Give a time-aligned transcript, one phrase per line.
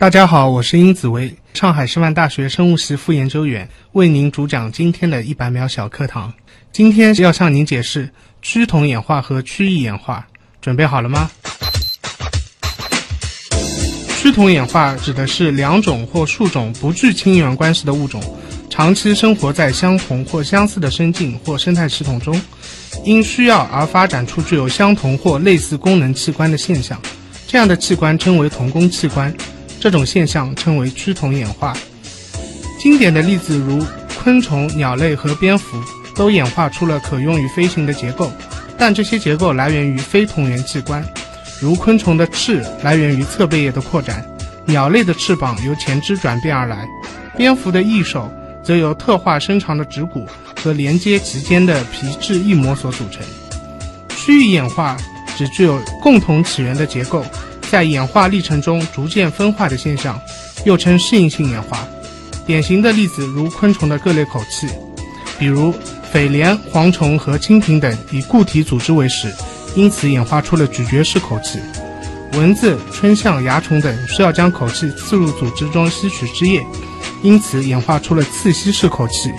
[0.00, 6.32] 大家好，我是殷紫薇，上海师范大学生物系副研究员，为您主讲今天的一百秒小课堂。
[6.72, 8.10] 今天要向您解释
[8.40, 10.26] 趋同演化和区域演化，
[10.62, 11.30] 准备好了吗？
[14.16, 18.22] 趋同演化指的是两种或数种不具亲缘关系的物种，
[18.70, 22.40] 长期生活在相同或相似的生境或生态系统中，
[23.04, 26.98] 因需要而发展出具有相同或类似功能器官的现象，
[27.46, 29.30] 这样的器官称为同工器官。
[29.80, 31.74] 这种现象称为趋同演化。
[32.78, 33.84] 经典的例子如
[34.22, 35.82] 昆虫、鸟类和蝙蝠
[36.14, 38.30] 都演化出了可用于飞行的结构，
[38.76, 41.02] 但这些结构来源于非同源器官。
[41.60, 44.24] 如昆虫的翅来源于侧背叶的扩展，
[44.66, 46.86] 鸟类的翅膀由前肢转变而来，
[47.36, 48.30] 蝙蝠的翼手
[48.62, 50.26] 则由特化伸长的指骨
[50.62, 53.22] 和连接其间的皮质翼膜所组成。
[54.16, 54.96] 区域演化
[55.36, 57.24] 只具有共同起源的结构。
[57.70, 60.20] 在演化历程中逐渐分化的现象，
[60.64, 61.86] 又称适应性演化。
[62.44, 64.66] 典型的例子如昆虫的各类口器，
[65.38, 65.72] 比如
[66.12, 69.32] 蜚蠊、蝗虫和蜻蜓等以固体组织为食，
[69.76, 71.60] 因此演化出了咀嚼式口器；
[72.32, 76.60] 蚊子、春象、蚜虫等需要将口器刺入组织中吸取汁液，
[77.22, 79.30] 因此演化出了刺吸式口器。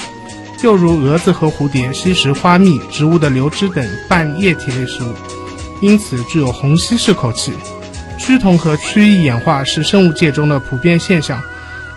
[0.64, 5.14] 又如蛾子和蝴蝶吸食花蜜、植物的流汁等半液体类食物，
[5.82, 7.52] 因此具有虹吸式口器。
[8.22, 11.42] 趋同和区域演化是生物界中的普遍现象，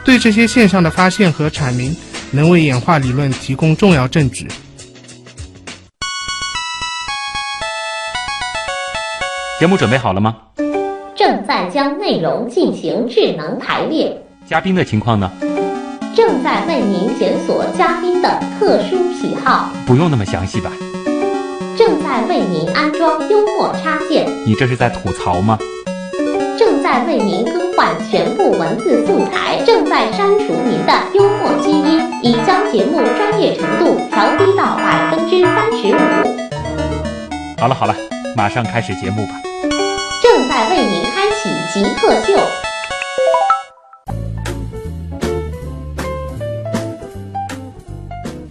[0.06, 1.94] 对这些现象的发现和阐明，
[2.30, 4.48] 能为演化理论提供重要证据。
[9.60, 10.34] 节目准备好了吗？
[11.14, 14.18] 正在将内容进行智能排列。
[14.46, 15.30] 嘉宾的情况呢？
[16.16, 19.70] 正在为您检索嘉宾的特殊喜好。
[19.84, 20.72] 不用那么详细吧？
[21.76, 24.26] 正在为您安装幽默插件。
[24.46, 25.58] 你这是在吐槽吗？
[26.94, 35.98] 正在为您更换全部文字素材，正在删除您的幽默基因，已将节目专业程度调低到百分之三十五。
[37.58, 37.96] 好了好了，
[38.36, 39.32] 马上开始节目吧。
[40.22, 42.38] 正在为您开启极客秀。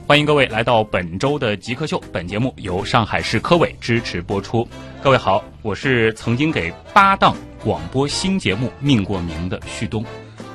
[0.05, 4.67] 欢迎各位来到本周的极客秀，本节目由上海市科委支持播出。
[5.01, 10.03] 各位好，我是曾经给八档广播新节目命过名的旭东。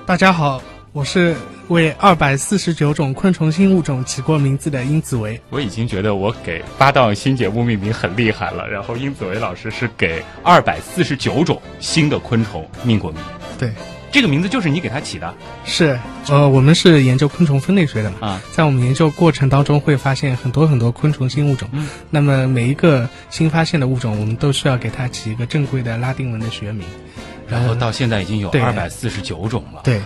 [0.05, 1.35] 大家好，我是
[1.69, 5.41] 为二百四十九种昆虫新物种起过名字的殷子维。
[5.49, 13.23] 我已经觉得我给八档新节目命名很厉害了，然后殷子维老师是给二百四十九种新的昆虫命过名。
[13.59, 13.73] 对。
[14.19, 15.33] 这个名字就是你给它起的，
[15.65, 15.97] 是，
[16.27, 26.85] 呃，我们是研究昆虫分类学的嘛，啊，在我们研究过程当中会发现很多很多昆虫新物种，嗯，那么每一个新发现的物种，我们都需要给它起一个正规的拉丁文的学名，
[27.47, 30.03] 然后到现在已经有二百四十九种了，对，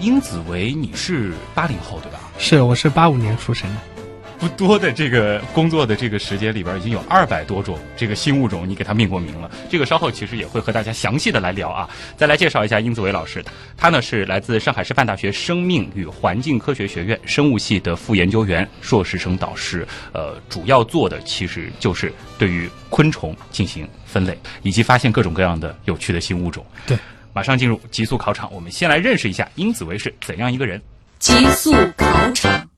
[0.00, 2.18] 英子维，你是八零后对吧？
[2.38, 3.97] 是，我是八五年出生的。
[4.38, 9.50] 不多的这个工作的这个时间里边，已经有二百多种这个新物种，你给它命过名了。
[9.68, 11.88] 这个稍后其实也会和大家详细的来聊啊。
[12.16, 13.44] 再来介绍一下殷子维老师，
[13.76, 19.86] 他呢是来自上海师范大学生命与环境科学学院生物系的副研究员、硕士生导师。
[20.12, 26.64] 呃，主要做的其实就是对于昆虫进行分类，以及发现各种各样的有趣的新物种。
[26.86, 26.96] 对，
[27.32, 30.80] 马上进入极速考场，我们先来认识一下殷子维是怎样一个人。
[31.18, 32.77] 极速考场。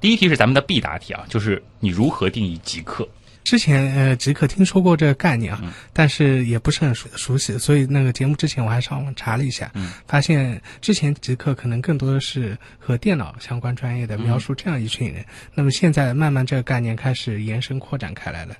[0.00, 3.08] 第一题是咱们的必答题啊，就是你如何定义极客？
[3.44, 9.72] 之前呃，极客听说过这个概念啊，但是也不是很熟熟悉，所以那个节目之前我还上网查了一下，
[10.06, 18.54] 发现之前极客可能更多的是和电脑相关专业的描述这样一群人，那么现在慢慢这个概念开始延伸扩展开来了。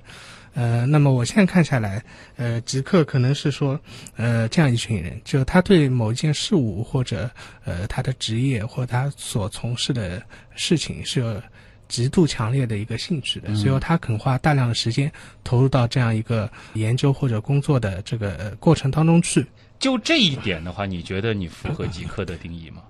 [0.53, 2.03] 呃，那么我现在看下来，
[2.35, 3.79] 呃，极客可能是说，
[4.15, 7.29] 呃，这样一群人，就他对某一件事物或者
[7.65, 10.21] 呃他的职业或他所从事的
[10.55, 11.41] 事情是有
[11.87, 15.11] 极度强烈的一个兴趣的，所以他肯花大量的时间
[15.43, 19.45] 投入到这样一个研究或者工作的这个过程当中去。
[19.79, 22.83] 就这一点的话，你觉得你符合极客的定义吗？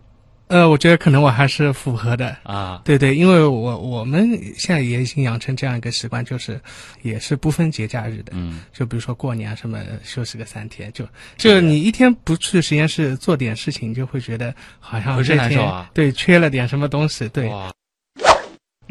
[0.50, 2.36] 呃，我觉得可能我还是符合的。
[2.42, 6.60] 啊，对对，因为我我们现在也已经养成这样一个习惯，就是
[7.04, 11.08] 也是不分节假日的，嗯，就比如说过年什么休息个三天，就
[11.38, 17.50] 就你一天不去实验室做点事情，就会觉得好像这天对缺了点什么东西，对。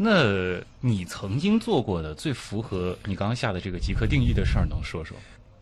[0.01, 0.23] 那
[0.79, 5.17] 你曾经做过的最符合你刚刚下的这个极客定义的事儿，能说说？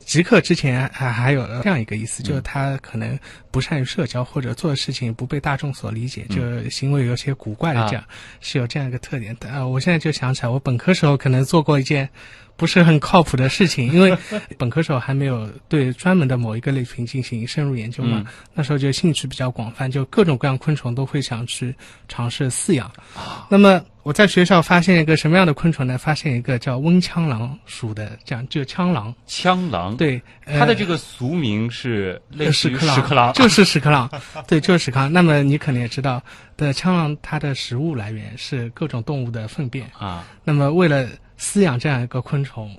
[0.08, 3.20] 极客之前还还有这样一个意思，就是他可能
[3.52, 8.04] 不善于社交，或者做的事情不被大众所理解，就行为有些古怪的这样，
[8.40, 9.36] 是有这样一个特点。
[9.42, 12.10] 呃，我现在就想起来，我本科时候可能做过一件
[12.58, 14.18] 不是很靠谱的事情，因为
[14.58, 21.74] 本科时候还没有对专门的某一个类群进行深入研究嘛，嗯那时候就兴趣比较广泛，就各种各样昆虫都会想去
[22.10, 22.88] 尝试饲养。
[23.16, 25.98] 啊那么我在学校发现一个什么样的昆虫呢？
[25.98, 29.14] 发现一个叫温枪狼属的，这样就枪狼。
[29.26, 34.10] 枪狼，，对，呃它的这个俗名是类似于屎壳郎，屎壳郎，就是屎壳郎，
[34.48, 35.12] 对，就是屎壳郎。
[35.12, 36.24] 那么你可能也知道，
[36.56, 39.86] 的枪狼它的食物来源是各种动物的粪便。
[40.00, 41.06] 啊，那么为了
[41.40, 42.70] 饲养这样一个昆虫，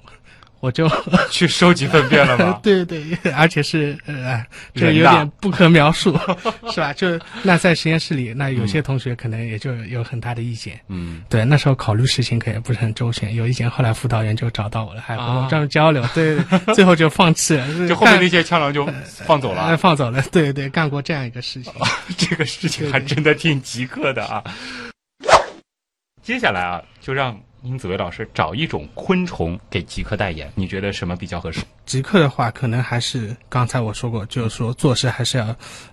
[0.61, 0.89] 我就？
[1.31, 3.01] 去收集粪便了吗对对，
[3.37, 4.45] 而且是呃，
[4.75, 6.19] 这有点不可描述，
[6.73, 6.93] 是吧？
[6.93, 10.81] 就那在实验室里，那有些同学可能也就有很大的意见。
[10.89, 13.71] 嗯，对，那时候考虑事情可能不是很周全，有意见。
[13.71, 16.37] 后来辅导员就找到我了，还和我们这样交流，对
[16.75, 21.73] 最后就放弃了，就后面那些枪狼就放走呃了，放走了，对对，干过这样一个事情。
[22.17, 24.43] 这个事情还真的挺极客的啊。
[26.23, 31.61] 接下来啊，就让殷子维老师找一种昆虫给极客代言，你觉得什么比较合适？
[31.89, 35.47] 极客的话，可能还是刚才我说过，就是说做事还是要，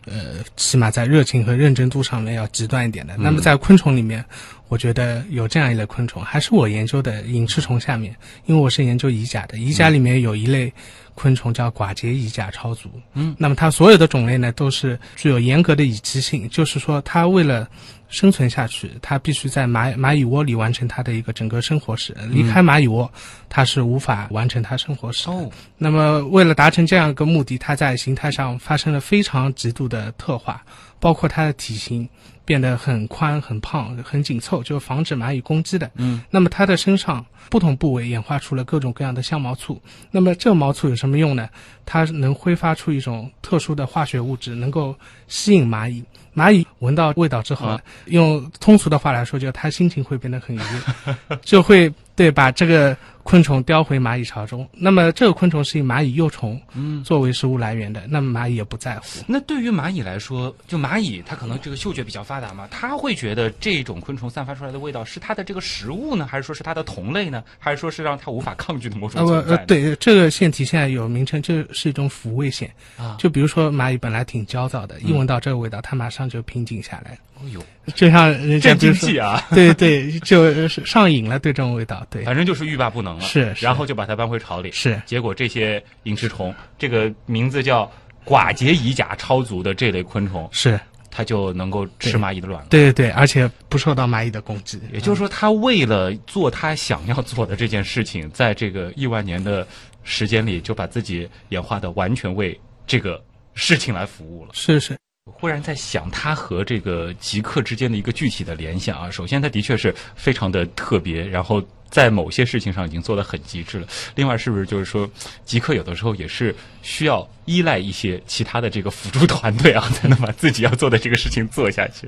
[0.06, 3.16] 呃，起码在热情和认真度上面要极端一点的。
[3.18, 4.24] 那么在昆虫里面，
[4.68, 8.14] 我觉得有这样一类昆虫，还是我研究的隐翅虫下面，
[8.46, 10.72] 因为我是研究蚁甲的，蚁甲里面有一类
[11.14, 12.90] 昆虫叫寡节蚁甲超族。
[13.14, 17.66] 嗯，那么它所有的种类呢，都是具有严格的蚁栖性，就是说它为了
[18.10, 23.10] 生存下去，它必须在蚂蚂蚁窝里完成它的一个整个生活史，离开蚂蚁窝，
[23.50, 25.30] 它是无法完成它生活史。
[25.30, 25.50] 哦，
[25.86, 30.64] 那么，为了达成这样一个目的，它在形态上发生了非常极度的特化，
[31.00, 32.10] 包括它的体型
[32.44, 35.92] 变得很宽、很胖、很紧凑，就防止蚂蚁攻击的。
[35.94, 39.80] 嗯，那么它的身上不同部位演化出了各种各样的香毛醋。
[40.10, 41.48] 那么这毛醋有什么用呢？
[41.86, 44.96] 它能挥发出一种特殊的化学物质，能够
[45.28, 46.04] 吸引蚂蚁。
[46.36, 54.68] 蚂蚁闻到味道之后，啊用通俗的话来说，就它心情会变得很愉悦， 就会对把这个昆虫叼回蚂蚁巢中。
[54.72, 57.04] 那么这个昆虫是以蚂蚁幼虫嗯。
[57.04, 59.06] 作为食物来源的，那么蚂蚁也不在乎。
[59.28, 69.42] 那对于蚂蚁来说，就蚂蚁它可能这个嗅觉比较发达嘛，它会觉得这种昆虫散发出来的味道是它的这个食物呢，还是说是它的同类呢， 还是说是让它无法抗拒的某种呃？
[69.48, 72.72] 呃，对， 这个腺体现在有名称，这是一种抚慰腺。
[72.98, 77.64] 啊，就比如说蚂蚁本来挺焦躁的，一闻到这个味道，它马上就平静下来，哦呦，
[77.94, 83.22] 就像人家镇比如说，静剂啊，对对，就是上瘾了，对这种味道，对，反正就是欲罢不能了。
[83.22, 84.72] 是是然后就把它搬回巢里。
[84.72, 87.92] 是结果这些萤翅虫，这个名字叫
[88.26, 90.80] 寡节蚁甲超族的这类昆虫，是，
[91.12, 92.68] 它就能够吃蚂蚁的卵了。
[92.70, 94.80] 对对对，而且不受到蚂蚁的攻击。
[94.92, 99.68] 也就是说，它为了做它想要做的这件事情，在这个亿万年的
[100.04, 104.52] 时间里，就把自己演化的完全为这个事情来服务了。
[104.54, 104.98] 是是，
[105.32, 113.88] 忽然在想它和这个极客之间的一个具体的联想啊，首先它的确是非常的特别，然后在某些事情上已经做得很极致了。
[114.14, 115.10] 另外，是不是就是说，
[115.44, 122.08] 极客有的时候也是需要依赖一些其他的这个辅助团队啊，才能把自己要做的这个事情做下去？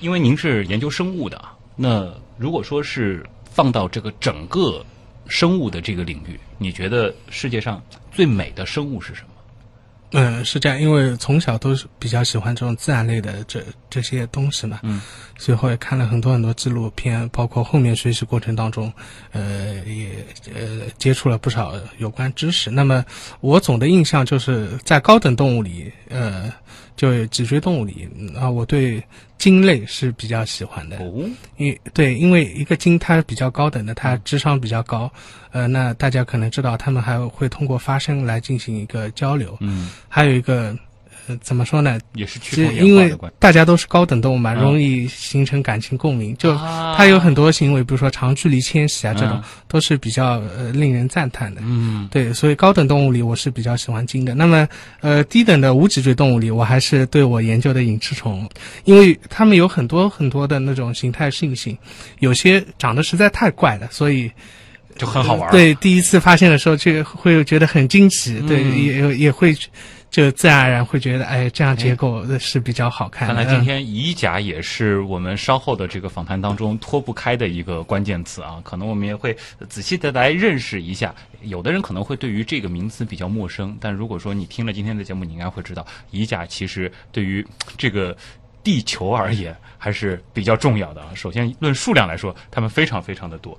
[0.00, 4.82] 因为您是研究生物的啊，那如果说是放到这个整个
[5.26, 9.27] 生物的这个领域，你觉得世界上最美的生物是什么？
[10.12, 15.00] 嗯，是这样，因为从小都是比较喜欢这种自然类的这这些东西嘛，嗯，
[15.36, 18.90] 所以后来看了很多很多纪录片，包括后面学习过程当中，
[19.32, 20.24] 呃，也
[20.54, 22.70] 呃接触了不少有关知识。
[22.70, 23.04] 那么
[23.40, 26.50] 我总的印象就是在高等动物里，呃，
[26.98, 29.00] 就脊椎动物里，啊，我对
[29.38, 30.98] 鲸类是比较喜欢的。
[30.98, 31.24] 哦，
[31.56, 35.08] 因对，因为一个鲸它是比较高等的，它智商比较高，
[35.52, 39.56] 呃，那大家可能知道，它们还会通过发声来进行一个交流。
[39.60, 40.76] 嗯，还有一个，
[41.28, 41.98] 呃，怎么说呢？
[42.14, 42.38] 也是
[42.74, 43.14] 因为。
[43.38, 46.36] 大家都是高等动物嘛，嗯容易形成感情共鸣。
[46.36, 51.60] 就啊它有很多行为，比如说长距离迁徙啊，这种嗯都是比较呃令人赞叹的。
[51.64, 54.34] 嗯对，所以高等动物里我是比较喜欢鲸的。
[54.34, 54.66] 那么，
[55.00, 58.48] 呃，低等的无脊椎动物里，我还是对我研究的隐翅虫，
[58.84, 61.76] 因为它们有很多很多的那种形态性性，
[62.20, 64.30] 有些长得实在太怪了，所以
[64.96, 69.54] 就很好玩。，对，第一次发现的时候，这个会觉得很惊奇，对，嗯也也会
[70.10, 73.28] 就自然而然会觉得，哎，这样结构是比较好看。
[73.28, 79.36] 看来今天乙甲也是我们稍后的这个访谈当中脱不开的一个关键词啊，可能我们也会
[79.68, 81.14] 仔细的来认识一下。
[81.42, 87.46] 有的人可能会对于这个名词比较陌生，但如果说你听了今天的节目，你应该会知道，乙甲其实对于
[87.76, 88.16] 这个
[88.64, 91.12] 地球而言还是比较重要的啊。
[91.14, 93.58] 首先论数量来说，它们非常非常的多。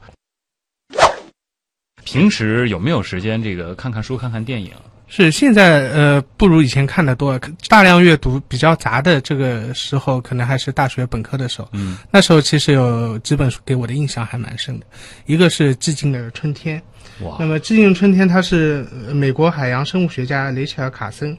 [2.03, 4.73] 平时有没有时间这个看看书、看看电影？
[5.09, 7.37] 是现在呃不如以前看的多，
[7.67, 11.67] 大量阅读比较杂的这个时候，可能还是大学本科的时候。
[11.73, 14.85] 嗯，那时候其实有几本书给我的印象还蛮深的，
[15.25, 16.79] 一个是《寂静的春天》。
[17.25, 21.35] 哇那，么《寂静的春天》它是呃美国海洋生物学家雷切尔·卡森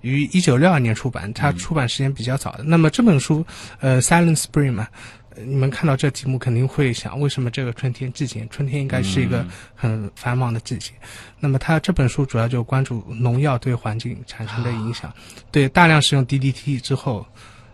[0.00, 2.64] 于一九六二年出版，它出版时间比较早的。
[2.64, 3.44] 那么这本书，
[3.80, 4.88] 呃，《Silent Spring》嘛。
[5.36, 8.46] 呃你们看到这题目肯定会想，为什么这个春天季节？
[8.50, 10.92] 春天应该是一个很繁忙的季节。
[11.38, 15.12] 那么他这本书主要就关注农药对环境产生的影响，
[15.50, 17.24] 对大量使用 DDT 之后，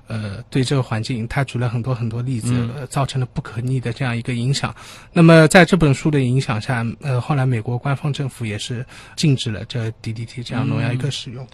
[0.06, 4.74] 呃，对这个环境，他举了很多很多例子，嗯呃造成了不可逆的这样一个影响。
[5.12, 8.84] 那么在这本书的影响下，呃，后来美国官方政府也是
[9.16, 11.46] 禁止了这 DDT 这样农药一个使用。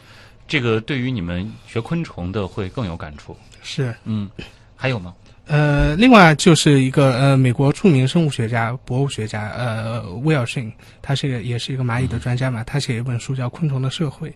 [0.48, 3.36] 这个对于你们学昆虫的会更有感触。
[3.62, 4.28] 是，嗯，
[4.74, 5.14] 还有吗？
[5.46, 10.72] 呃，另外就是一个呃，美国著名生物学家、博物学家呃，威尔逊，
[11.02, 14.30] 他是一个也是一个蚂蚁的专家嘛，他写一本书叫《昆虫的社会》。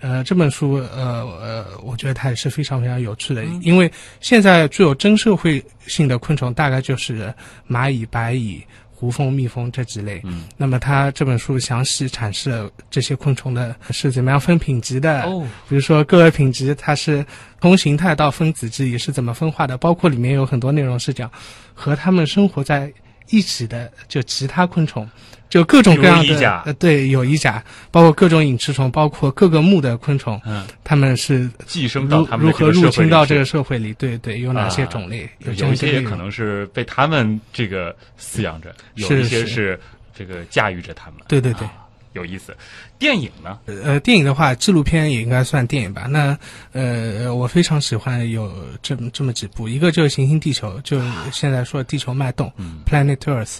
[0.00, 7.32] 呃，这本书呃呃，我觉得它也是非常非常有趣的，因为现在具有真社会性的昆虫大概就是
[7.66, 8.62] 蚂蚁、白蚁、
[8.94, 10.20] 胡蜂、蜜蜂这几类。
[10.24, 17.24] 嗯，那么他这本书详细阐释了这些昆虫的是怎么样分品级的，哦，比如说各个品级它是
[17.60, 21.30] 从形态到分子之理是怎么分化的，包括里面有很多内容是讲
[21.74, 22.92] 和它们生活在
[23.30, 25.08] 一起的就其他昆虫，
[25.48, 33.94] 就各种各样的甲呃对有衣甲，包括各种隐翅虫，包括各个目的昆虫，嗯，它们是寄生到如他们如何入的这个社会里去侵到这个社会里？
[33.94, 35.24] 对对，有哪些啊种类？
[35.24, 39.80] 啊有一些也可能是被他们这个饲养着，有一些是是
[40.14, 41.20] 这个驾驭着他们。
[41.28, 41.66] 对对对。
[41.66, 41.72] 啊
[42.14, 42.56] 有意思。
[43.04, 43.58] 电影呢？
[43.66, 46.06] 呃，电影的话，纪录片也应该算电影吧。
[46.08, 46.34] 那
[46.72, 50.98] 呃，我非常喜欢有这么这么几部，一个就是《行星地球》，就
[51.30, 53.58] 现在说地球脉动、嗯 （Planet Earth）。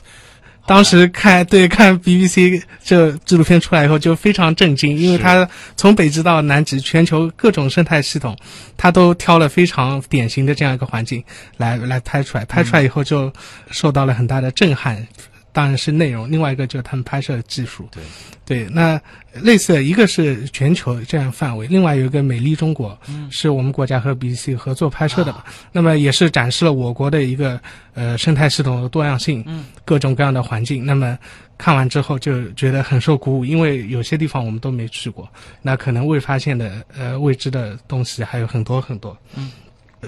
[0.66, 5.46] 当时看对看 BBC 这纪录片出来以后就非常震惊，因为它
[5.76, 8.34] 从北极到南极，全球各种生态系统，
[8.74, 11.22] 它都挑了非常典型的这样一个环境
[11.58, 12.46] 来来拍出来。
[12.46, 13.30] 拍出来以后就
[13.70, 15.06] 受到了很大的震撼，
[15.54, 17.88] 当然是内容，另外一个就是他们拍摄的技术。
[17.92, 18.02] 对
[18.44, 19.00] 对，那
[19.40, 22.98] 类似的一个是全球这样范围，另外有一个美丽中国，
[23.30, 25.46] 是我们国家和 BBC 合作拍摄的吧？
[25.72, 27.58] 那么也是展示了我国的一个
[27.94, 30.84] 呃生态系统的多样性，嗯，各种各样的环境。
[30.84, 31.16] 那么
[31.56, 35.26] 看完之后就觉得很受鼓舞，因为有些地方我们都没去过，
[35.62, 39.16] 那可能未发现的呃未知的东西还有很多很多。
[39.36, 39.52] 嗯。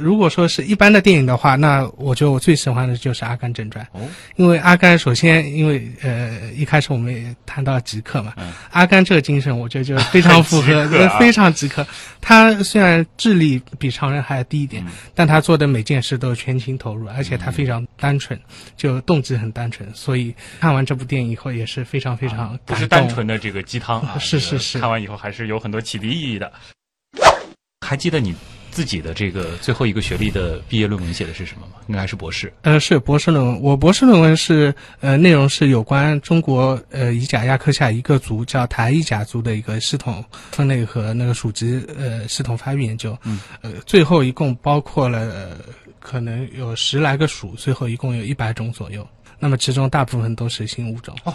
[0.01, 3.85] 如果说是一般的电影的话，那我觉得我最喜欢的就是《阿甘正传》。
[3.93, 4.01] 哦，
[4.37, 11.87] 因为阿甘首先，因为呃一开始我们也谈到极客嘛，嗯阿甘这个精神，我觉得就非常符合， 啊非常极客。
[12.21, 18.39] 他虽然智力比常人还要低一点，嗯但他做的每件事都全情投入，而且他非常单纯，
[18.77, 19.89] 就动机很单纯。
[19.95, 22.79] 所以看完这部电影以后，也是非常非常啊不感动。
[22.79, 26.53] 是单纯的这个鸡汤啊， 是是是看完以后还是有很多启迪意义的。
[27.87, 28.35] 还记得你
[28.77, 31.77] 自己的这个最后一个学历的毕业论文写的是什么吗？
[31.89, 32.53] 应该还是博士。
[32.61, 33.63] 呃，是博士论文。
[33.63, 43.17] 我博士论文是呃，内容是有关中国呃以甲亚科下一个族叫台乙甲族的一个系统分类和那个属级呃系统发育研究。
[43.25, 45.57] 嗯，呃，最后一共包括了、呃、
[45.99, 49.09] 可能有十来个属，最后一共有一百种左右。
[49.39, 51.17] 那么其中大部分都是新物种。
[51.25, 51.33] 哦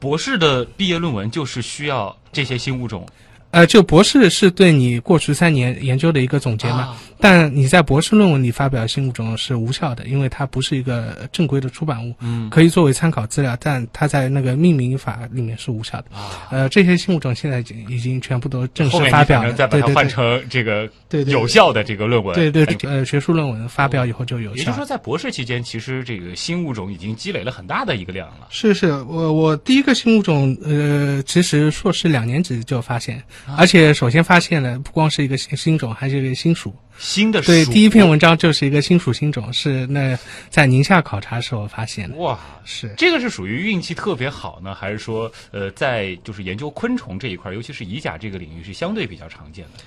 [0.00, 3.06] 博士的毕业论文就是需要这些新物种
[3.54, 12.12] 呃，就博士是对你过去三年研究的一个总结嘛，啊但你在博士论文里发表新物种是无效的，因为它不是一个正规的出版物。
[12.20, 16.06] 嗯可以作为参考资料，但它在那个命名法里面是无效的。
[16.14, 22.34] 啊，呃，这些新物种现在已经已经全部都正式发表了，再把对对对它换成这个对对有效的这个论文。
[22.34, 24.76] 对对对，呃，学术论文发表以后就有效也就是。
[24.76, 28.48] 说，在博士期间，其实这个新物种已经积累了很大的一个量了。
[28.50, 36.74] 是是，我我第一个新物种，呃，其实硕士两年级就发现，啊而且首先发现了不光是一个新新种，还是一个新属。
[36.96, 40.16] 新的对，属第一篇文章就是一个新属新种，是那
[40.48, 42.16] 在宁夏考察时候发现的。
[42.16, 49.82] 哇，是，这个是属于运气特别好呢，还是说呃，在就是研究昆虫这一块，尤其是乙甲这个领域是相对比较常见的？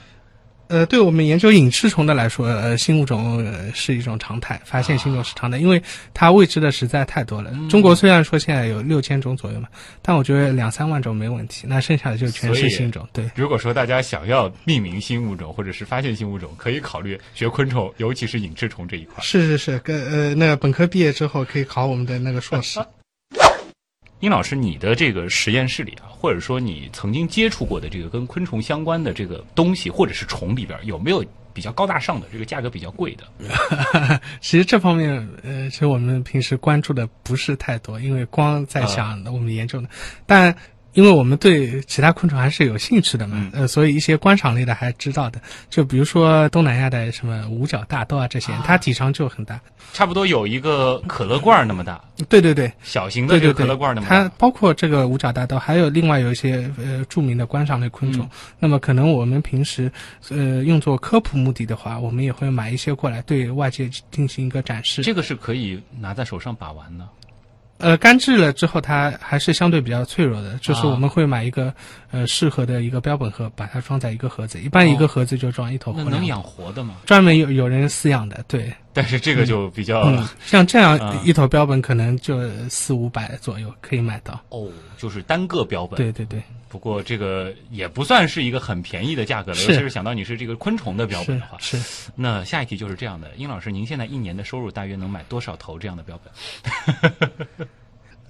[0.68, 5.82] 呃，对我们研究隐翅虫的来说，呃，新物种、呃、是一种常态，发现新种是常态，因为
[6.14, 7.52] 它未知的实在太多了。
[7.70, 9.68] 中国虽然说现在有六千种左右嘛，
[10.02, 13.08] 但我觉得两三万种没问题，那剩下的就全是新种。
[13.14, 19.24] 对，如果说大家想要命名新物种或者是发现新物种，可以考虑学昆虫，尤其是隐翅虫这一块。
[19.24, 22.80] 是是是，跟呃，那个本科毕业之后可以考我们的那个硕士。
[24.20, 34.20] 殷老师，你的这个实验室里啊，或者说你曾经接触过的这个跟昆虫相关的这个东西，或者是虫里边，有没有比较高大上的这个价格比较贵的？
[34.42, 39.88] 其实这方面，呃，其实我们平时关注的不是太多，因为光在想我们研究的，
[40.26, 40.56] 但。
[40.98, 45.39] 因为我们对其他昆虫还是有兴趣的嘛，呃，所以一些观赏类的还知道的。
[45.70, 49.62] 就比如说东南亚的什么五角大豆啊这些，它体长就很大。
[49.94, 54.24] 差不多有一个可乐罐儿那么大，对对对，小型的这个可乐罐儿那么大。
[54.24, 58.25] 它包括这个五角大豆，还有另外有一些呃著名的观赏类昆虫。
[58.25, 59.92] 嗯那么可能我们平时
[60.30, 65.04] 呃用作科普目的的话，我们也会买一些过来对外界进行一个展示。
[65.04, 67.08] 这个是可以拿在手上把玩的。
[67.80, 71.74] 呃，干制了之后，它还是相对比较脆弱的，就是啊我们会买一个
[72.12, 75.94] 呃适合的一个标本盒，把它装在一个盒子，一般一个盒子就装一头。
[75.96, 76.96] 那能养活的吗？
[77.06, 84.42] 专门有有人饲养的，对，但是这个就比较、嗯，像这样啊一头标本可能就四五百左右可以买到。
[84.50, 85.96] 哦，就是单个标本。
[85.96, 91.60] 对对对，不过这个也不算是一个很便宜的价格了，尤其是想到你是这个昆虫的标本的话。
[91.60, 91.80] 是。
[92.16, 97.68] 那下一题就是这样的，殷老师，您现在一年的收入大约能买多少头这样的标本？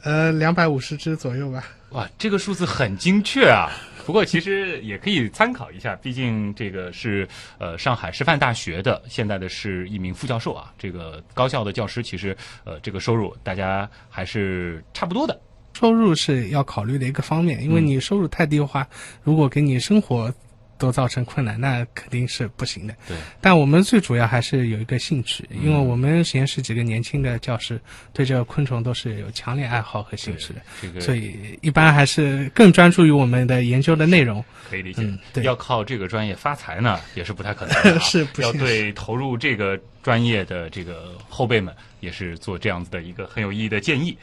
[0.04, 1.64] 呃，两百五十只左右吧。
[1.92, 3.72] 哇，这个数字很精确啊！
[4.08, 10.74] 不过其实也可以参考一下，毕竟这个是呃上海师范大学的，现在的是一名副教授啊。
[10.78, 12.34] 这个高校的教师其实
[12.64, 15.38] 呃这个收入大家还是差不多的。
[15.74, 18.88] 收入是要考虑的一个方面，因为你收入太低的话，
[19.24, 20.34] 如果给你生活
[20.78, 22.94] 都造成困难，那肯定是不行的。
[23.08, 27.80] 对，但我们最主要还是有一个兴趣，嗯因为我们实验室几个年轻的教师
[28.14, 34.44] 对这个昆虫都是有强烈爱好和兴趣的，这个所以一般还是更专注于我们的研究的内容。
[34.70, 35.02] 可以理解。
[35.02, 38.00] 嗯对要靠这个专业发财呢，也是不太可能的、啊。
[38.04, 44.18] 是不行要对投入这个专业的这个后辈们，也是做这样子的一个很有意义的建议。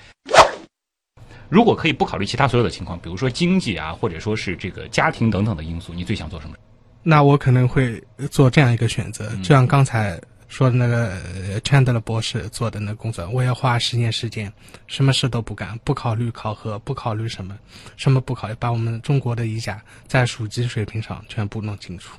[1.48, 6.56] 如果可以不考虑其他所有的情况，比如说经济啊，或者说是这个家庭等等的因素，你最想做什么？
[7.02, 14.50] 那我可能会做这样一个选择，嗯就像刚才说的那个呃 Chandler 博士做的那个工作，我要花十年时间，
[14.86, 17.58] 什么事都不干，不考虑考核，不考虑什么，
[17.96, 22.16] 什么不考虑，把我们中国的衣架在属级水平上全部弄清楚。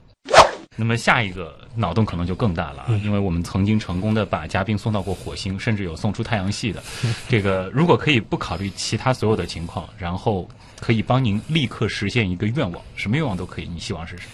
[0.76, 6.84] 那么下一个脑洞可能就更大了，啊，因为我们曾经成功的把嘉宾送到过火星，甚至有送出太阳系的。
[7.30, 14.32] 这个如果可以不考虑其他所有的情况，然后可以帮您立刻实现一个愿望，什么愿望都可以，你希望是什么？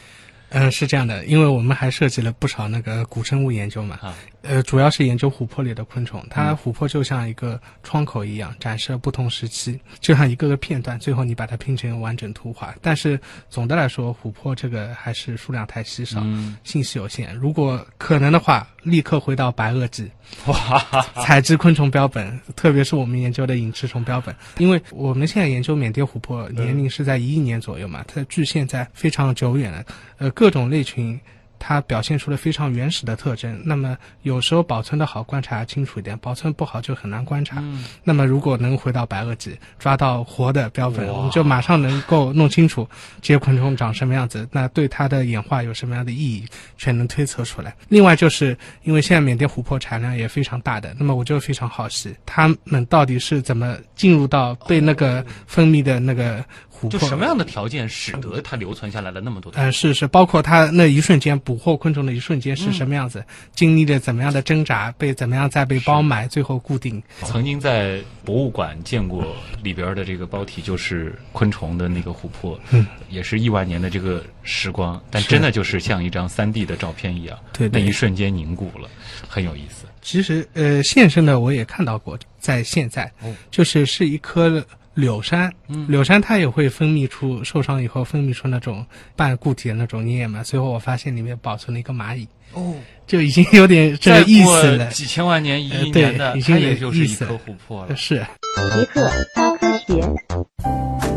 [0.53, 4.13] 嗯、是这样的，因为我们还涉及了不少那个古生物研究嘛，啊
[4.43, 12.73] 呃，主要是研究琥珀里的昆虫，它琥珀就像一个窗口一样，展示了不同时期，就像一个个片段，最后你把它拼成完整图画。
[12.81, 17.35] 但是总的来说，琥珀这个还是数量太稀少，嗯信息有限。
[17.35, 20.09] 如果可能的话，立刻回到白垩纪，
[20.47, 20.83] 哇，
[21.23, 29.85] 采集昆虫标本，特别是我们研究的隐翅虫标本，因为我们现在研究缅甸琥珀年龄是在一亿年左右嘛，它距现在非常久远了，
[30.17, 31.19] 呃，各种类群。
[31.63, 37.57] 它表现出了非常原始的特征，那么有时候保存的好，观察清楚一点；保存不好就很难观察。
[37.59, 42.89] 嗯那么如果能回到白垩纪，抓到活的标本，我们就马上能够弄清楚
[43.21, 46.43] 这些昆虫长什么样子，那对它的演化有什么样的意义，
[46.77, 47.75] 全能推测出来。
[47.89, 56.43] 另外，就是因为现在缅甸琥珀产量也非常大的，那么我就非常好奇，它们到底是怎么进入到被那个分泌的那个？
[56.89, 59.59] 就什么样的条件使得它留存下来了那么多的？
[59.59, 67.01] 呃，是是，包括它那一瞬间捕获昆虫的一瞬间是什么样子，经历了怎么样的挣扎，被怎么样再被包埋，最后固定。
[67.23, 77.37] 曾经在博物馆见过里边的这个包体，就是昆虫的那个琥珀，嗯，也是亿万年的这个时光，但真的就是像一张三 D 的照片一样，
[77.71, 78.89] 那一瞬间凝固了，
[79.27, 79.85] 很有意思。
[80.01, 84.63] 其实，呃，现身的我也看到过，在现在，哦就是是一棵
[84.93, 90.43] 柳杉，嗯柳杉它也会分泌出受伤以后分泌出那种半固体的那种粘液嘛。
[90.43, 92.75] 最后我发现里面保存了一个蚂蚁，哦，
[93.07, 94.87] 就已经有点这个意思了。
[94.91, 97.95] 几千万年、一呃亿年的，对已经有它也就是一意思颗琥珀了。
[97.95, 98.25] 是，
[98.73, 101.10] 极客高科学。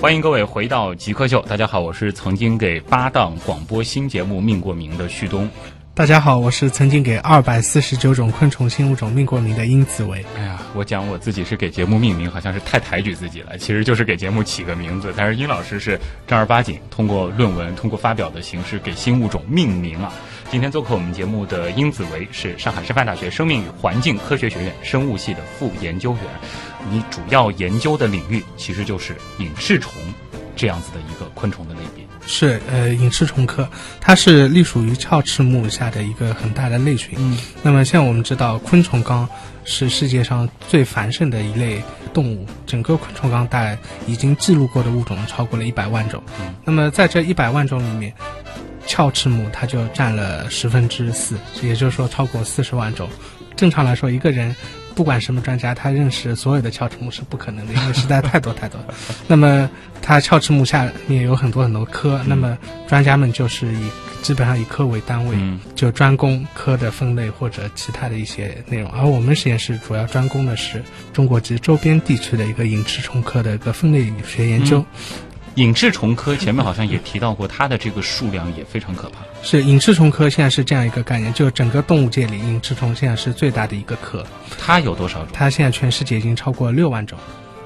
[0.00, 5.50] 欢迎各位回到极客秀，大家好，我是曾经给八档广播新节目命过名的旭东。
[5.92, 10.24] 大家好，我是曾经给二百四十九种昆虫新物种命过名的殷子维。
[10.36, 15.12] 哎呀，我讲我自己是给节目命名，好像是太抬举自己了，其实就是给节目起个名字。
[15.16, 20.12] 但是殷老师是正儿八经通过论文、通过发表的形式给新物种命名啊。
[20.50, 26.22] 今天做客我们节目的殷子维是上海师范大学生命与环境科学学院生物系的副研究员，
[26.90, 29.92] 你主要研究的领域其实就是隐翅虫
[30.56, 32.02] 这样子的一个昆虫的类别。
[32.26, 33.68] 是呃隐翅虫科，
[34.00, 37.14] 它是隶属于鞘翅目下的一个很大的类群。
[37.18, 39.28] 嗯，那么像我们知道，昆虫纲
[39.66, 41.82] 是世界上最繁盛的一类
[42.14, 46.22] 动物，整个昆虫纲大概已经记录过的物种超过了一百万种。
[46.40, 48.14] 嗯那么在这一百万种里面，
[48.88, 53.08] 鞘翅目它就占了十分之四，也就是说超过四十万种。
[53.54, 54.54] 正常来说，一个人
[54.94, 58.80] 不管什么专家，他认识所有的鞘翅目是不可能的，因为实在太多太多。
[59.26, 59.68] 那么
[60.00, 63.90] 它鞘翅目下面有很多很多科，那么专家们就是以
[64.22, 68.88] 基本上以科为单位，嗯就专攻科的分类或者其他的一些内容。
[68.92, 74.84] 而我们实验室主要专攻的是中国及周边地区的一个隐翅虫科的一个分类学研究。
[75.58, 79.18] 隐翅虫科前面好像也提到过，它的这个数量也非常可怕。
[79.42, 84.24] 是隐翅虫科现在是这样一个概念，就整个动物界里，隐翅虫现在是最大的一个科，
[84.56, 85.28] 它有多少种？
[85.32, 87.18] 它现在全世界已经超过六万种。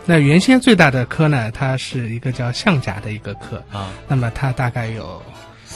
[0.06, 5.20] 那原先最大的科呢，它是一个叫象甲的一个科，啊，那么它大概有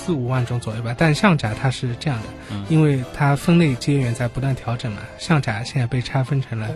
[0.06, 0.94] 四五万种左右吧。
[0.96, 6.68] 但象甲它是这样的，嗯因为它分类阶源在不断调整嘛，象甲现在被拆分成了、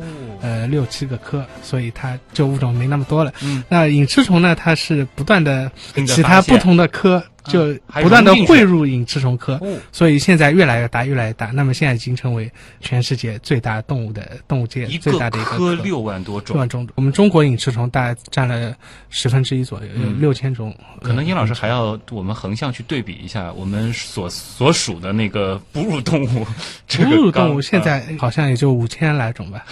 [0.43, 3.33] 呃六七个科，所以它就物种没那么多了。
[3.43, 5.71] 嗯，那隐翅虫呢，它是不断的
[6.09, 11.47] 其他不同的科就不断的汇入隐翅虫科，哦所以现在越来越大，越来越大。
[11.47, 12.51] 那么现在已经成为
[12.81, 16.61] 全世界最大动物的动物界最大的一个科六万多种六。
[16.61, 16.89] 万种。
[16.95, 18.75] 我们中国隐翅虫大概占了
[19.09, 20.75] 十分之一左右，有嗯六千种。
[21.03, 26.47] 可能殷老师嗯还要我们横向去对比一下，我们所所属的那个哺乳动物，
[26.89, 29.65] 哺乳动物现在好像也就五千来种吧。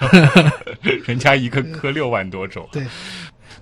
[1.06, 2.68] 人家一个科六万多种。
[2.72, 2.84] 对，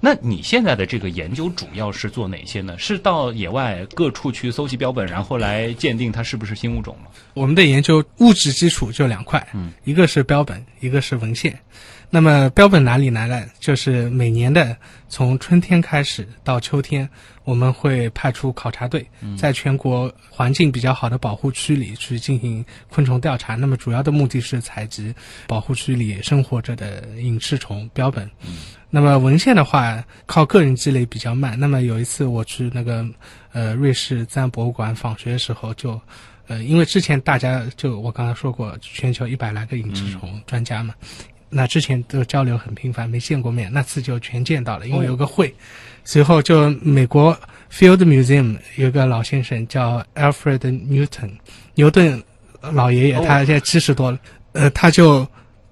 [0.07, 2.79] 那你现在的这个研究主要是做哪些呢？
[2.79, 7.11] 是到野外各处去搜集标本，然后来鉴定它是不是新物种吗？
[7.35, 11.59] 我们的研究物质基础就两块，嗯，一个是标本，一个是文献。
[12.09, 13.43] 那么标本哪里来呢？
[13.59, 14.77] 就是每年的
[15.09, 17.11] 从春天开始到秋天，
[17.43, 19.05] 我们会派出考察队，
[19.37, 23.57] 在全国环境比较好的保护区里去进行昆虫调查。
[23.57, 25.13] 那么主要的目的是采集
[25.49, 28.31] 保护区里生活着的隐翅虫标本。
[28.97, 31.55] 那么文献的话，靠个人积累比较慢。
[31.61, 33.05] 那么有一次我去那个
[33.53, 36.01] 呃瑞士自然博物馆访学的时候就，
[36.47, 40.95] 呃，因为之前大家就我刚才说过，全球一百来个隐翅虫专家嘛，
[41.51, 45.55] 那之前都交流很频繁，没见过面，那次就全见到了，因为有个会。
[46.03, 47.39] 随后就美国
[47.71, 51.33] Field Museum 有个老先生叫 Alfred Newton，
[51.75, 52.23] 牛顿
[52.63, 54.19] 老爷爷，哦他现在七十多了，
[54.53, 55.29] 呃，他就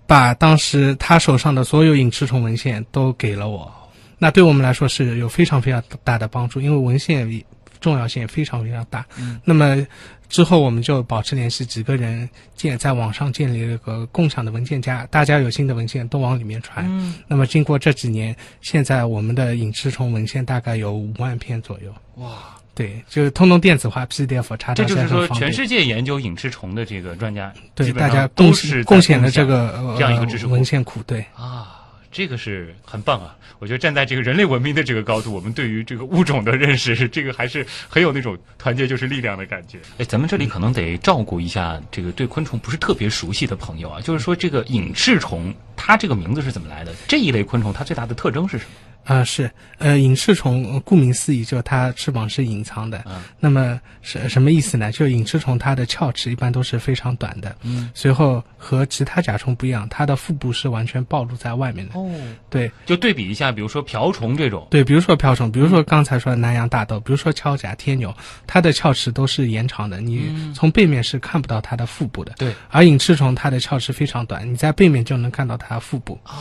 [0.06, 3.72] 把当时他手上的所有隐翅虫文献都给了我。
[4.18, 7.44] 那对我们来说是有非常非常大的帮助，因为文献
[7.80, 9.04] 重要性也非常非常大。
[9.18, 9.86] 嗯，那么
[10.28, 16.86] 之后我们就保持联系，几个人建在网上建立了个共享的文件夹，大家有新的文献都往里面传。
[16.88, 21.92] 嗯，那么经过这几年，现在我们的隐翅虫文献大概有五万篇左右。
[22.16, 31.02] 哇，对，就是通通电子化 PDF 查找这就是说，全世界研究隐翅虫的这个专家，对大家贡都是贡献了这个、呃、这样一个知识库文献库。
[31.06, 31.80] 对，啊。
[32.16, 33.34] 这个是很棒啊！
[33.58, 39.80] 我觉得站在这个人类文明的这个高度，我们对于这个物种的认识，这个还是很有那种团结就是力量的感觉。
[39.98, 46.94] 哎，咱们这里可能得照顾一下这个对昆虫不是特别熟悉的朋友啊，就是说这个隐翅虫，它这个名字是怎么来的？
[47.08, 48.70] 这一类昆虫它最大的特征是什么？
[49.04, 53.02] 啊、是，呃，隐翅虫，呃顾名思义，就它翅膀是隐藏的。
[53.06, 54.90] 嗯那么什什么意思呢？
[54.90, 61.98] 就隐翅虫它的鞘翅一般都是非常短的，嗯，随后和其他甲虫不一样，它的腹部是完全暴露在外面的。
[61.98, 62.10] 哦，
[62.48, 68.14] 对就对比一下，比如说瓢虫这种，对，比如说瓢虫，比如说刚才说的南洋大豆，比如说锹甲、天牛，
[68.46, 72.32] 它的鞘翅都是延长的，你从背面是看不到它的腹部的。
[72.38, 76.18] 对，而隐翅虫它的鞘翅非常短，你在背面就能看到它腹部。
[76.24, 76.32] 哦，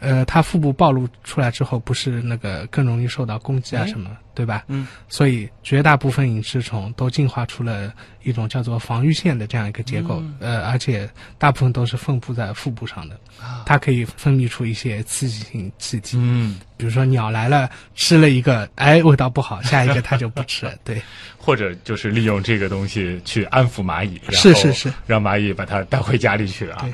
[0.00, 3.86] 呃，它腹部暴露出来之后，不是那个更容易受到攻击啊哎。
[3.86, 4.64] 什么，对吧？
[4.68, 11.08] 嗯，所以绝大部分隐翅虫都进化出了一种叫做防御线的这样一个结构，呃，而且
[11.38, 13.18] 大部分都是分布在腹部上的，
[13.66, 21.02] 它可以分泌出一些刺激性气体，嗯，比如说鸟来了吃了一个，哎，味道不好，下一个它就不吃了， 对，
[21.36, 24.92] 或者就是利用这个东西去安抚蚂蚁，是是是。
[25.06, 26.78] 让蚂蚁把它带回家里去啊。
[26.82, 26.92] 对。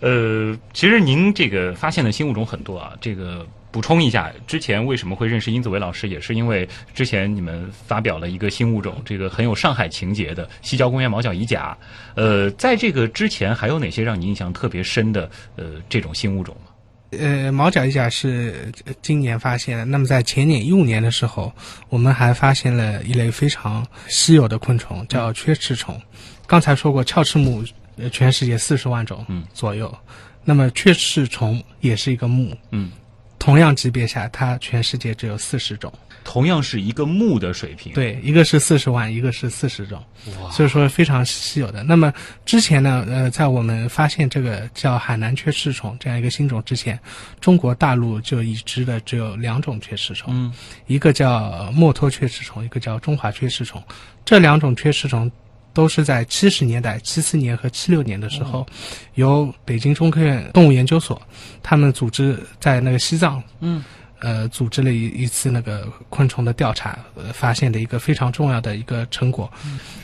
[0.00, 11.76] 呃，其实您这个发现的新物种很多啊，这个补充一下，之前为什么会认识殷子维老师，也是因为之前你们发表了一个新物种，这个很有上海情节的西郊公园毛角蚁甲。
[12.14, 16.72] 呃，在这个之前还有哪些让你印象特别深的呃这种新物种吗？
[17.18, 19.84] 呃，毛角蚁甲是今年发现的。
[19.84, 21.52] 那么在前年一五年的时候，
[21.88, 26.00] 我们还发现了一类非常稀有的昆虫，叫缺翅虫。
[26.46, 27.64] 刚才说过，鞘翅目，
[28.08, 29.94] 全世界四十万种嗯左右。
[30.44, 32.90] 那么雀翅虫也是一个目，嗯，
[33.38, 35.92] 同样级别下，它全世界只有四十种。
[36.22, 40.04] 同样是一个木的水平，对，一个是四十万，一个是四十种，
[40.52, 41.82] 所以说非常稀有的。
[41.82, 42.12] 那么
[42.44, 46.98] 之前呢，呃，在我们发现这个叫海南雀翅虫这样一个新种之前，
[47.40, 50.52] 中国大陆就已知的只有两种雀翅虫，嗯，
[50.86, 53.82] 一个叫墨脱雀翅虫，一个叫中华雀翅虫。
[54.22, 55.30] 这两种雀翅虫
[55.72, 58.66] 都是在七十年代，七四年和七六年的时候，
[59.14, 61.20] 由北京中科院动物研究所
[61.62, 63.82] 他们组织在那个西藏，嗯。
[64.22, 69.50] 呃，组织了一一次那个昆虫的调查，呃，发现的一个非常重要的一个成果，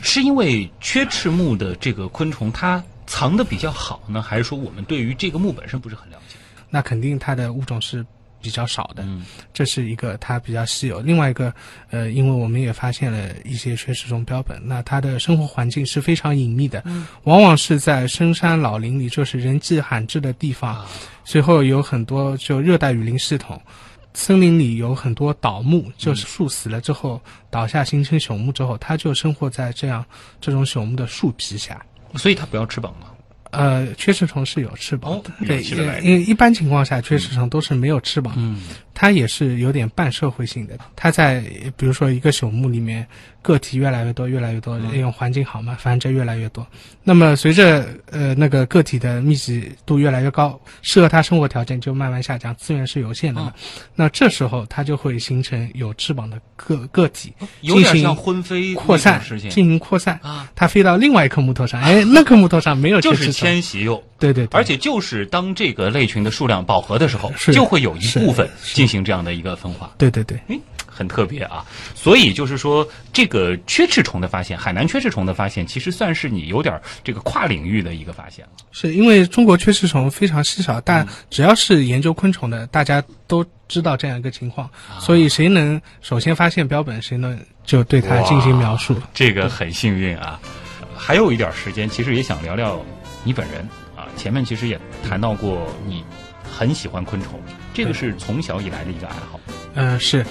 [0.01, 6.39] 是因为缺翅目的这个昆虫它藏的比较好呢，还是说我们对于这个目本身不是很了解？
[6.71, 8.03] 那肯定它的物种是
[8.41, 11.01] 比较少的，嗯，这是一个它比较稀有。
[11.01, 11.53] 另外一个，
[11.91, 20.85] 呃，因为我们也发现了一些缺翅虫标本，那它的生活环境是非常隐秘的，嗯，往往是在深山老林里，就是人迹罕至的地方，
[21.25, 23.61] 随后有很多就热带雨林系统。
[24.15, 27.21] 森林里有很多倒木，就是树死了之后
[27.51, 30.03] 倒下形成朽木之后，它就生活在这样
[30.41, 31.85] 这种朽木的树皮下。
[32.15, 33.09] 所以它不要翅膀吗？
[33.57, 35.63] 呃，缺翅虫是有翅膀的，对，
[36.03, 38.61] 因为一般情况下缺翅虫都是没有翅膀，嗯，
[38.97, 40.77] 它也是有点半社会性的。
[40.97, 41.45] 它在
[41.77, 43.07] 比如说一个朽木里面。
[43.47, 46.67] 个体越来越多，越来越多，利用环境好嘛，繁殖越来越多。
[47.05, 53.55] 那么随着呃那个个体的密集度越来越高，适合它生活条件就慢慢下降，资源是有限的嘛。
[53.95, 60.51] 那这时候它就会形成有翅膀的个个体，有点像婚飞扩散，进行扩散啊。
[60.57, 64.03] 它飞到另外一棵木头上，哎， 那棵木头上没有，就是迁徙哟。
[64.19, 69.91] 对对，而且就是当这个类群的数量饱和的时候，就会有一部分进行这样的一个分化。
[69.99, 70.59] 对对对，哎。
[70.89, 71.63] 很特别啊，
[71.95, 78.53] 所以就是说，这个缺翅虫的发现，海南缺翅虫的发现，其实算是你有点这个跨领域的一个发现了。
[78.73, 88.97] 是因为中国缺翅虫非常稀少，但只要是研究昆虫的，大家都知道这样一个情况，所以谁能首先发现标本，谁能就对它进行描述。
[89.13, 90.41] 这个很幸运啊。
[90.97, 92.83] 还有一点时间，其实也想聊聊
[93.23, 93.61] 你本人
[93.95, 94.09] 啊。
[94.17, 96.03] 前面其实也谈到过，你
[96.51, 97.39] 很喜欢昆虫，
[97.77, 99.41] 这个是从小以来的一个爱好。
[99.75, 100.25] 嗯，是。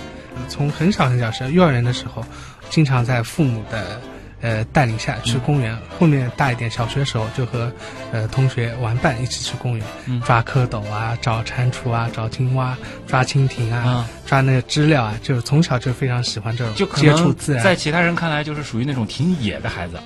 [0.49, 2.21] 从很小很小是幼儿园的时候，
[2.69, 4.01] 经常在父母的
[4.41, 5.77] 呃带领下去公园。
[5.97, 7.71] 后面大一点，小学时候就和
[8.11, 9.85] 呃同学玩伴一起去公园，
[10.25, 12.77] 抓蝌蚪啊，找蟾蜍啊，找青蛙，
[13.07, 15.17] 抓蜻蜓啊，抓那个知了啊。
[15.23, 17.63] 就是从小就非常喜欢这种就接触自然。
[17.63, 19.97] 在其他人看来，就是属于那种挺野的孩子，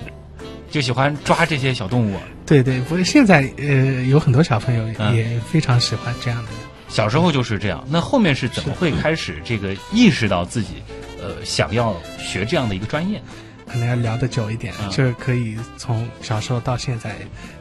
[0.70, 2.16] 就喜欢抓这些小动物。
[2.46, 6.50] 对对，不过现在呃有很多小朋友也非常喜欢这样的。
[6.90, 10.82] 小时候就是这样，那后面是怎么会开始这个意识到自己，
[11.22, 13.22] 呃，想要学这样的一个专业？
[13.66, 17.14] 可能要聊得久一点，就可以从小时候到现在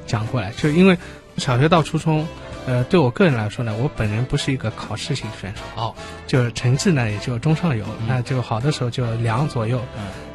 [0.07, 0.51] 讲过来。
[0.57, 0.97] 就因为
[1.37, 2.27] 小学到初中，
[2.65, 5.93] 呃，对我个人来说呢，我本人不是一个考试型选手，哦，
[6.25, 9.79] 就是成绩呢也就中上游，那就好的时候就两左右。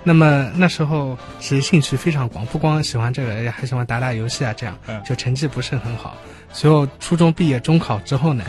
[0.04, 6.16] 那么那时候其实兴趣非常广，不光喜欢这个，还喜欢打打游戏啊，这样，就成绩不是很好。
[6.52, 8.44] 随后初中毕业，中考之后呢？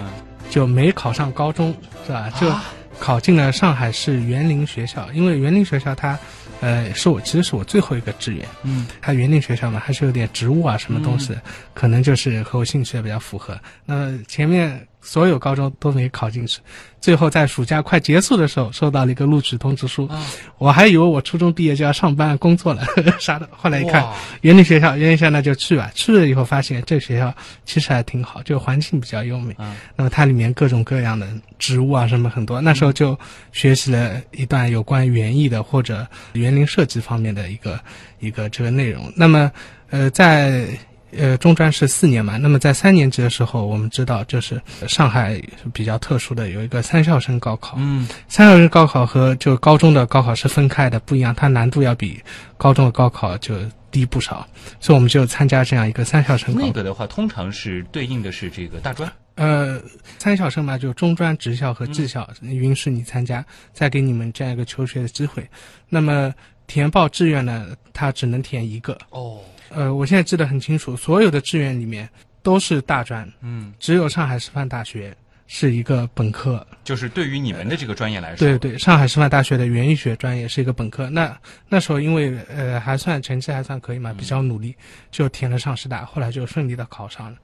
[0.50, 2.30] 就没考上高中，是吧？
[2.40, 2.52] 就
[3.00, 6.18] 考进了上海市园林学校，因为园林学校它，
[6.62, 8.46] 呃，是我其实是我最后一个志愿。
[8.64, 11.36] 嗯，它园林学校嘛，还是有点植物啊什么东西，
[11.74, 13.60] 可能就是和我兴趣也比较符合。
[13.86, 14.88] 那前面。
[15.06, 16.60] 所有高中都没考进去，
[17.00, 20.10] 最后在暑假快结束的时候收到了一个录取通知书。
[20.58, 22.84] 我还以为我初中毕业就要上班工作了，
[23.22, 23.48] 啥的。
[23.56, 24.04] 后来一看，
[24.42, 25.92] 园林学校，园林学校那就去吧。
[25.94, 27.32] 去了以后发现这学校
[27.66, 29.56] 其实还挺好，就环境比较优美。
[29.96, 31.28] 那么它里面各种各样的
[31.60, 32.60] 植物啊什么很多。
[32.60, 33.18] 那时候就
[33.52, 37.80] 学习了一段有关园艺的或者园林设计方面的一个
[38.20, 39.14] 一个这个内容。
[39.16, 39.52] 那么，
[39.92, 40.68] 呃，在。
[41.12, 45.42] 呃，中专是四年嘛，那么在三年级的时候，我们知道就是上海
[45.74, 47.76] 比较特殊的有一个三校生高考。
[47.80, 52.22] 嗯，三校生高考和就高中的高考是分开的，不一样，它难度要比
[52.58, 53.56] 高中的高考就
[53.92, 54.46] 低不少，
[54.82, 56.54] 所以我们就参加这样一个三校生。
[56.54, 59.10] 那个的话，通常是对应的是这个大专。
[59.36, 59.82] 呃，
[60.18, 65.48] 三校生嘛，就中专、职校和技校允许你参加，再给你们这样一个求学的机会。
[65.88, 66.34] 那么
[66.68, 68.98] 填报志愿呢，它只能填一个。
[69.12, 69.40] 哦。
[69.76, 72.10] 呃，我现在记得很清楚，所有的志愿里面
[72.42, 75.16] 都是大专，嗯，只有上海师范大学
[75.48, 76.66] 是一个本科。
[76.84, 81.10] 就是对于你们的这个专业来说，对对，上海师范大学的园艺学专业是一个本科。
[81.10, 84.74] 那那时候因为呃还算成绩还算可以嘛，比较努力，
[85.12, 87.38] 就填了上师大，后来就顺利的考上了。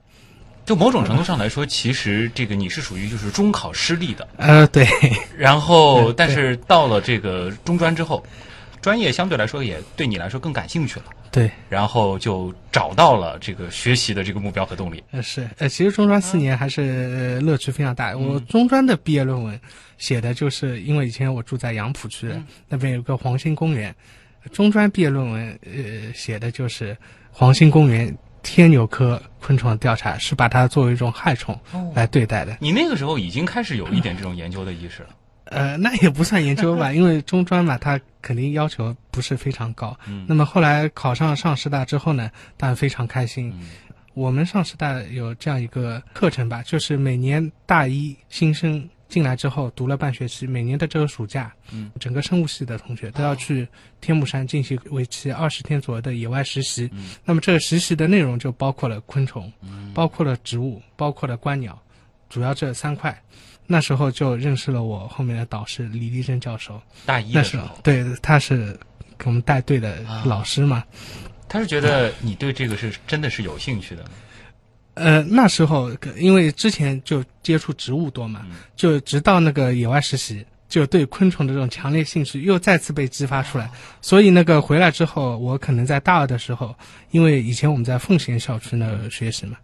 [0.64, 4.26] 就某种程度上来说，其实这个你是属于就是中考失利的。
[4.36, 4.86] 呃，对。
[5.36, 8.24] 然后，但是到了这个中专之后。
[8.82, 15.02] 专业相对来说也对你来说更感兴趣了，对，然后就找到了这个学习的这个目标和动力。
[15.12, 18.14] 呃是，呃其实中专四年还是呃乐趣非常大。
[18.16, 19.58] 我中专的毕业论文
[19.98, 23.94] 写的就是，因为以前我住在杨浦区的，那边有个黄兴公园，
[24.50, 26.96] 中专毕业论文呃写的就是
[27.30, 31.56] 黄兴公园天牛科昆虫的调查，是把它作为一种害虫
[31.94, 32.56] 来对待的。
[32.60, 35.10] 你那个时候已经开始有一点这种研究的意识了。
[35.52, 39.96] 呃，那也不算研究吧， 因为中专嘛，它肯定要求不是非常高。
[40.06, 43.52] 嗯那么后来考上上师大之后呢，当然非常开心。
[43.56, 43.68] 嗯
[44.14, 53.66] 我们上师大有这样一个课程吧，就是每年大一新生进来之后读了半学期，每年的这个暑假，嗯，整个生物系的同学都要去
[54.02, 56.90] 天目山进行为期二十天左右的野外实习。
[56.92, 61.80] 嗯那么这个实习的内容就包括了昆虫，嗯包括了植物，包括了观鸟，
[62.28, 63.18] 主要这三块。
[63.72, 68.78] 那时候就认识了我后面的导师李立珍教授，大一的时候，对他是
[69.16, 70.84] 给我们带队的老师嘛。
[71.48, 74.10] 他是觉得你对这个是真的是有兴趣的吗？
[74.94, 83.70] 呃，那时候因为之前就接触植物多嘛，嗯就直到那个野外实习，就对昆虫的这种强烈兴趣又再次被激发出来。
[84.02, 86.76] 所以那个回来之后，我可能在大二的时候，
[87.10, 89.56] 因为以前我们在奉贤校区那儿学习嘛，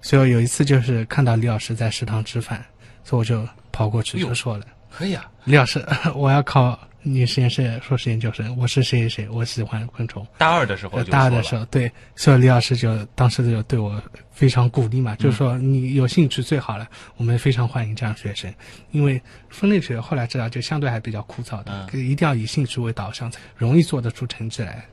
[0.00, 2.64] 所以有一次就是看到李老师在食堂吃饭，
[3.04, 4.66] 所以我就跑过去就说了。
[4.90, 5.84] 可以啊，李老师，
[6.14, 10.24] 我要考你实验室硕士研究生，我是谁谁谁，我喜欢昆虫。
[10.36, 14.00] 大二的时候大二的时候，对，所以李老师就当时就对我
[14.32, 16.86] 非常鼓励嗯嘛，就是说你有兴趣最好了，
[17.16, 18.52] 我们非常欢迎这样学生，
[18.90, 24.84] 因为分类学后来知道就相对还比较枯燥的，嗯一定要以兴趣为导向，才容易做得出成绩来。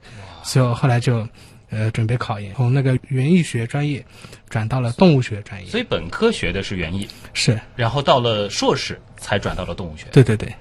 [0.43, 1.27] 所以我后来就
[1.69, 4.05] 呃准备考研，从那个园艺学专业
[4.49, 10.05] 转到了动物学专业，所以本科学的是园艺，是然后到了硕士才转到了动物学。
[10.11, 10.53] 对对对。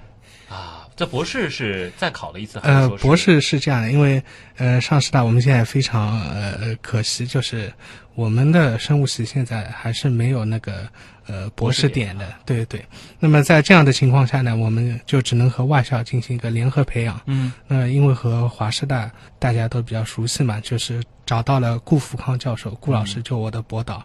[0.49, 4.23] 啊，这博士是再考了一次还是呃，博士是这样的，因为
[4.57, 7.71] 呃，上师大我们现在非常呃可惜，就是
[8.19, 10.89] 我们的生物系现在还是没有那个
[11.29, 12.85] 呃博士点的，对对。
[13.21, 17.21] 那么在这样的情况下呢，我们就只能和外校进行一个联合培养。
[17.27, 24.05] 嗯那因为和华师大大家都比较熟悉嘛，就是找到了顾福康教授，顾老师就我的博导。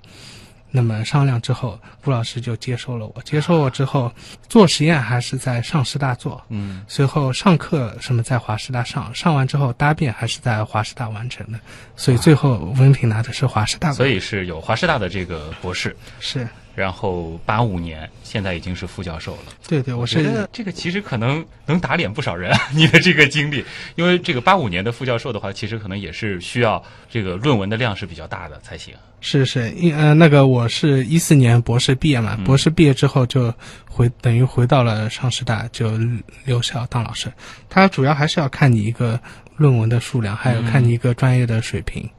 [0.76, 3.22] 那么商量之后，顾老师就接收了我。
[3.22, 4.12] 接收我之后，
[4.50, 11.60] 做实验还是在上师大做，嗯，随后上课什么在华师大上，上完之后答辩还是在华师大完成的，
[11.96, 13.94] 所以最后文凭拿的是华师大。
[13.94, 19.54] 所以是有华师大的这个博士，是然后八五年现在已经是副教授了。
[19.68, 23.64] 对对，我我觉得这个其实可能能打脸不少人， 你的这个经历，
[23.96, 28.94] 因为这个八五年的副教授的话，其实可能也是需要这个论文的量是比较大的才行。
[29.22, 33.54] 是是，因呃那个我是一四年博士毕业嘛，博士毕业之后就
[33.90, 35.98] 回等于回到了上师大，就
[36.44, 37.32] 留校当老师。
[37.70, 39.18] 他主要还是要看你一个
[39.58, 42.10] 论文的数量，还有看你一个专业的水平。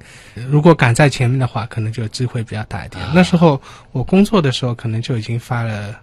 [0.49, 3.05] 如果赶在前面的话，可能就机会比较大一点。
[3.15, 3.61] 那时候
[3.93, 5.95] 我工作的时候，可能就已经发了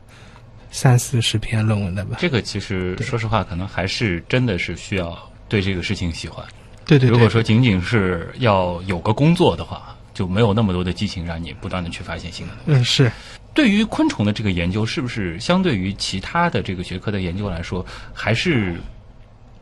[0.71, 2.17] 三四十篇论文了吧。
[2.19, 5.17] 这个其实说实话，可能还是真的是需要
[5.47, 6.45] 对这个事情喜欢。
[6.85, 12.81] 对对对，如果说仅仅是要有个工作的话，就没有那么多的激情让你不断的去发现新的东西。
[12.81, 13.11] 嗯是。
[13.53, 18.77] 对于昆虫的这个研究，是不是相对于其他的这个学科的研究来说，还是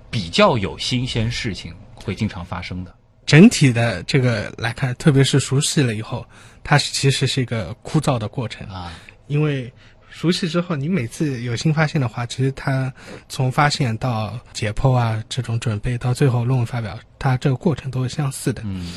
[0.10, 2.96] 比较有新鲜事情会经常发生的？
[3.26, 6.26] 整体的这个来看，特别是熟悉了以后，
[6.64, 8.92] 它是其实是一个枯燥的过程，啊，
[9.28, 9.72] 因为
[10.10, 12.92] 熟悉之后，你每次有新发现的话，其实它
[13.28, 18.64] 从发现到解剖啊这种准备，到最后论文发表，它这个过程都是相似的。
[18.66, 18.92] 嗯，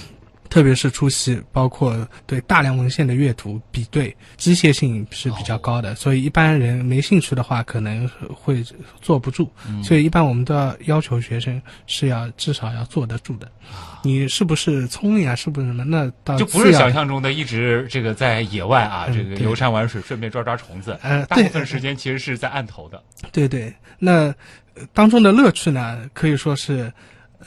[0.53, 8.63] 特别是初期，包括对大量文献的阅读、比对，机械性是比较高的，所以一般人没兴趣的话，可能会
[9.01, 9.51] 坐不住。
[9.83, 13.51] 所以一般我们都要要求学生是要至少要坐得住的。
[14.03, 15.35] 你是不是聪明啊？
[15.35, 15.85] 是不是什么？
[15.85, 20.99] 那到就不是想象中的一直这个在野外啊，嗯这个游山玩水，顺便抓抓虫子。
[21.01, 23.03] 呃大部分时间其实是在案头的。
[23.33, 24.25] 对对，那
[24.75, 26.93] 呃当中的乐趣呢，可以说是。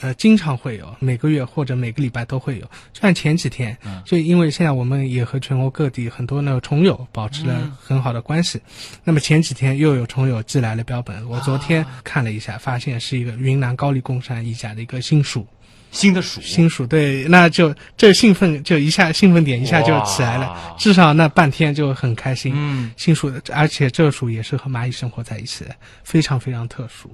[0.00, 2.64] 呃，经常会有，每个月或者每个礼拜都会有。
[2.92, 8.60] 就像前几天，嗯就因为现在我们也和全国各地很多那个虫友保持了很好的关系，
[9.04, 15.46] 那么前几天又有虫友寄来了标本，我昨天看了一下，发现是一个云南高黎贡山一甲的一个新属，
[15.90, 22.52] 新的鼠，新鼠对，那就这兴奋就一下兴奋点一下就起来了，至少那半天就很开心。
[22.54, 27.10] 嗯，新鼠，而且这个属也是和蚂蚁生活在一起的，非常非常特殊。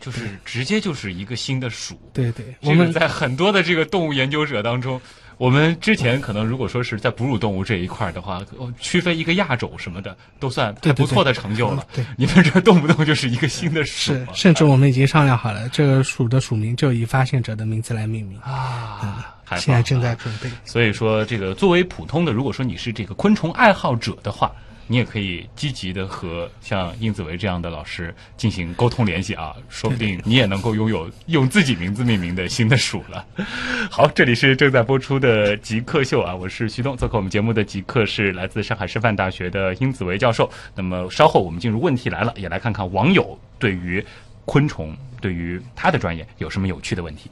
[0.00, 2.00] 哇，就是直接就是一个新的属。
[2.12, 5.00] 对对，我们在很多的这个动物研究者当中，
[5.36, 11.86] 我们之前可能如果说是在哺乳动物这一块儿的话，哦区分一个亚种什么的，都算不错的成就了。
[11.94, 18.38] 对你们这动不动就是一个新的属是，甚至我们已经商量好了，这个属的属名就以发现者的名字来命名。
[18.40, 20.50] 啊，现在正在准备。
[20.64, 24.50] 所以说，这个作为普通的，如果说你是这个昆虫爱好者的话，
[24.90, 33.24] 你也可以积极的和像殷子维这样的老师进行沟通联系啊，说不定你也能够拥有用自己名字命名的新的鼠了。
[33.88, 40.50] 好，这里是正在播出的极客秀啊，我是徐东，做客我们节目的极客是来自上海师范大学的殷子维教授。
[40.74, 44.04] 那么稍后我们进入问题来了，也来看看网友对于
[44.44, 47.30] 昆虫，对于他的专业有什么有趣的问题。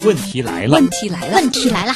[0.00, 1.94] 问题来了问，题来了，问题来了，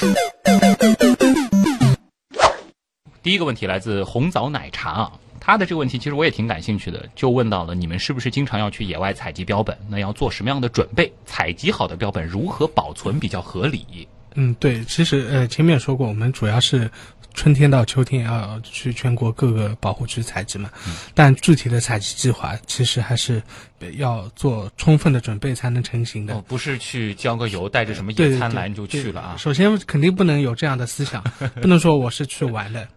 [3.27, 9.77] 第一个问题来自红枣奶茶啊，他的这个问题其实我也挺感兴趣的，就问到了你们是不是经常要去野外采集标本？
[9.89, 11.13] 那要做什么样的准备？
[11.25, 14.07] 采集好的标本如何保存比较合理？
[14.37, 16.89] 嗯，对，其实呃前面也说过，我们主要是
[17.37, 20.69] 春天到秋天要去全国各个保护区采集嘛，
[21.15, 23.41] 但具体的采集计划其实还是
[23.79, 26.35] 呃要做充分的准备才能成型的。
[26.35, 29.37] 哦，不是去浇个油，带着什么野餐来你就去了啊？
[29.39, 31.23] 首先肯定不能有这样的思想，
[31.61, 32.89] 不能说我是去玩的。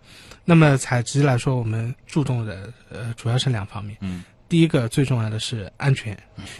[0.45, 3.95] 那么采集来说，我们注重的呃主要是两方面。
[3.99, 6.17] 嗯，第一个最重要的是安全，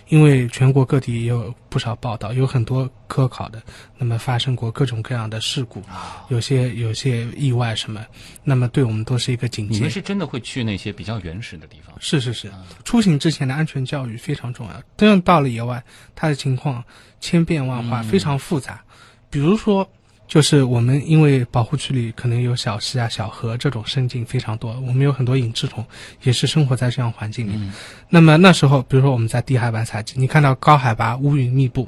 [0.09, 3.61] 因为全国各地也有不少报道，有很多科考的，
[3.97, 8.05] 那么发生过各种各样的事故，啊有些有些意外什么，
[8.43, 9.89] 那么对我们都是一个警戒你们。
[9.89, 11.95] 是真的会去那些比较原始的地方？
[11.99, 12.51] 是是是，
[12.85, 14.73] 出行之前的安全教育非常重要。
[14.95, 15.83] 真正到了野外，
[16.15, 16.83] 它的情况
[17.19, 18.83] 千变万化，非常复杂。
[19.31, 19.89] 比如说，
[20.29, 25.85] 就是我们因为保护区里可能有小溪啊、小河这种生境非常多，我们有很多隐翅虫
[26.21, 27.71] 也是生活在这样环境里。
[28.07, 31.85] 那么那时候，比如说我们在低海拔采集，你看到高海拔乌云密布。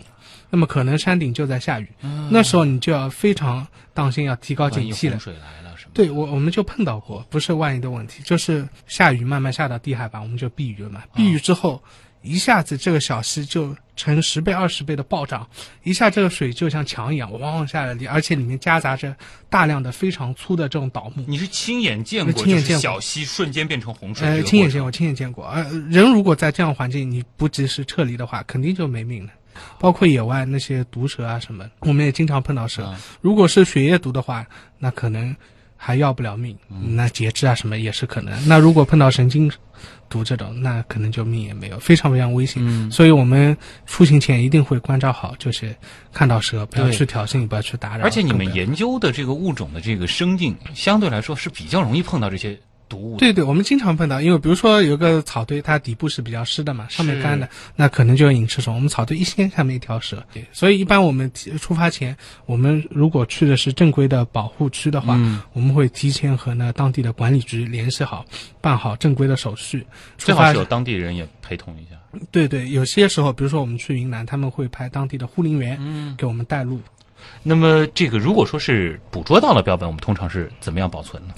[0.54, 1.88] 那么可能山顶就在下雨，
[2.30, 5.18] 那时候你就要非常当心，要提高警惕了。
[5.18, 5.92] 水来了什么？
[5.94, 11.04] 对我，我们就碰到过，不是万一的问题，就是下雨慢慢下到低海拔，我们就避雨了嘛。
[11.16, 11.82] 避雨之后，
[12.22, 15.48] 一下子这个小溪就成十倍、二十倍的暴涨，
[15.84, 19.16] 一下这个水就像墙一样汪汪下来，里而且里面夹杂着
[19.50, 21.24] 大量的非常粗的这种倒木。
[21.28, 25.46] 你是亲眼见过，就是亲眼见过小溪瞬间变成洪水这呃，亲眼见过，亲眼见过。
[25.48, 29.32] 呃，人如果在这样环境，你不及时撤离的话，肯定就没命了。
[29.78, 32.86] 包括野外那些毒蛇啊什么，我们也经常碰到蛇。
[32.86, 34.46] 啊如果是血液毒的话，
[34.80, 35.36] 那可能
[35.84, 38.48] 还要不了命，嗯那截肢啊什么也是可能。
[38.48, 39.52] 那如果碰到神经
[40.08, 42.62] 毒这种，那可能就命也没有，非常非常危险。
[42.64, 43.58] 嗯所以我们
[43.88, 45.76] 出行前一定会关照好，就是
[46.14, 48.04] 看到蛇不要去挑衅，不要去打扰。
[48.04, 52.56] 而且你们研究的这个物种的这个生境，相对来说是比较容易碰到这些
[52.92, 53.18] 毒物。
[53.18, 58.76] 对对，我们经常碰到，因为比如说有个草堆，它底部是比较湿的嘛，上面干的，那可能就有隐翅虫。
[58.76, 60.22] 我们草堆一掀，下面一条蛇。
[60.34, 62.16] 对所以一般我们提出发前，
[62.46, 68.26] 我们如果去的是正规的保护区的话，嗯我们会提前和那当地的管理局联系好，
[68.60, 69.88] 办好正规的手续。
[70.18, 71.98] 最好是有当地人也陪同一下。
[72.30, 76.82] 对对，有些时候，比如说我们去云南，他们会派当地的护林员嗯，给我们带路。
[77.44, 81.34] 那么这个如果说是捕捉到了标本，我们通常是怎么样保存呢？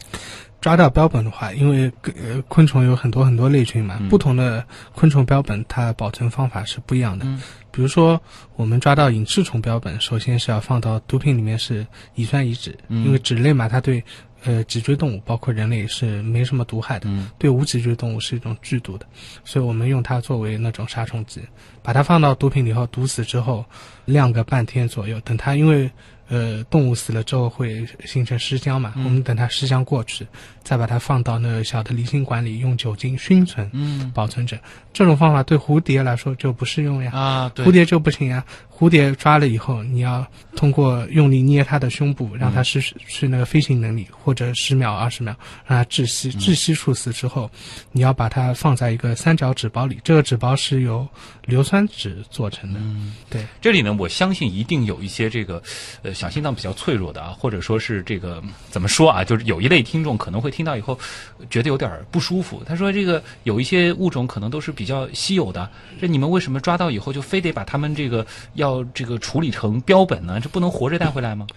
[0.64, 4.07] 抓到标本的话，因为呃昆虫有很多很多类群嘛，嗯。
[4.07, 7.26] 不同的昆虫标本它保存方法是不一样的。
[7.26, 7.41] 嗯。
[7.70, 8.22] 比如说
[8.55, 11.86] 我们抓到隐翅虫标本，首先是要放到毒品里面是
[12.16, 13.03] 乙酸乙酯，嗯。
[13.03, 14.01] 因为酯类嘛，它对
[14.45, 17.30] 呃脊椎动物包括人类是没什么毒害的，嗯。
[17.38, 19.05] 对无脊椎动物是一种剧毒的，
[19.43, 21.41] 所以我们用它作为那种杀虫剂，
[21.82, 23.66] 把它放到毒品里后毒死之后，
[24.05, 25.91] 晾个半天左右，等它因为
[26.30, 30.26] 呃动物死了之后会形成尸僵嘛，我们等它尸僵过去，
[30.64, 34.57] 再把它放到那个小的离心管里，用酒精熏存嗯保存着。
[34.93, 37.11] 这种方法对蝴蝶来说就不适用呀。
[37.14, 45.36] 啊，对蝴蝶就不行呀，蝴蝶抓了以后，你要通过用力捏它的胸部，让它失去那个飞行能力，或者十秒、二十秒
[45.66, 46.32] 让它窒息。
[46.34, 47.49] 窒息处死之后，
[47.91, 51.07] 你要把它放在一个三角纸包里，这个纸包是由
[51.45, 52.80] 硫酸纸做成的。
[52.80, 55.61] 嗯，对，这里呢，我相信一定有一些这个，
[56.03, 60.97] 呃，小心脏比较脆弱的啊，或者说是这个怎么说啊，就是有一类听众可能会听到以后，
[61.39, 62.62] 呃觉得有点儿不舒服。
[62.66, 65.68] 他说这个有一些物种可能都是比较稀有的，
[65.99, 70.39] 这你们为什么抓到以后就非得把它们这个要这个处理成标本呢？
[70.39, 71.47] 这不能活着带回来吗？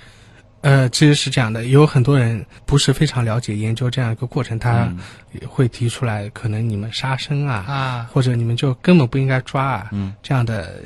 [0.62, 4.98] 呃，其实是这样的，有很多人不是非常了解研究这样一个过程，他嗯
[5.46, 10.80] 会提出来，可能你们杀生啊，啊，或者你们就根本不应该抓啊，嗯，这样的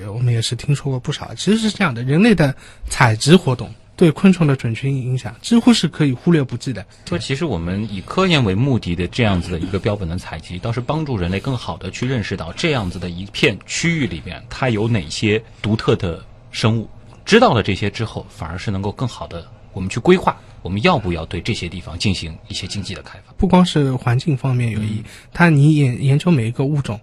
[0.00, 1.32] 呃，我们也是听说过不少。
[1.36, 2.52] 其实是这样的，人类的
[2.88, 6.84] 采集活动对昆虫的准确影响几乎是可以忽略不计的。
[7.06, 16.88] 说其实我们以科研为目的的这样子的一个标本的采集，倒是帮助人类更好的去认识到这样子的一片区域里面，它有哪些独特的生物。
[17.24, 23.32] 知道了这些之后，反而是能够更好的我们去规划，我们要不要对这些地方进行一些经济的开发。
[23.36, 27.00] 不光是环境方面有意义，它你研研究每一个物种，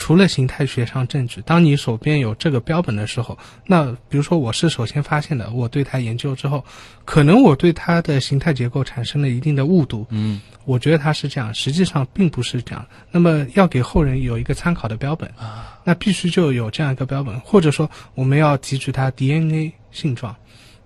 [0.00, 6.64] 除了形态学上证据，当你手边有这个标本的时候，那比如说我是首先发现的，我对它研究之后，
[7.04, 12.84] 可能我对它的形态结构产生了一定的误读，嗯，我觉得它是这样，实际上并不是这样。
[13.10, 20.34] 那么要给后人有一个参考的标本啊，那必须就有这样一个标本，或者说我们要提取它 DNA 性状，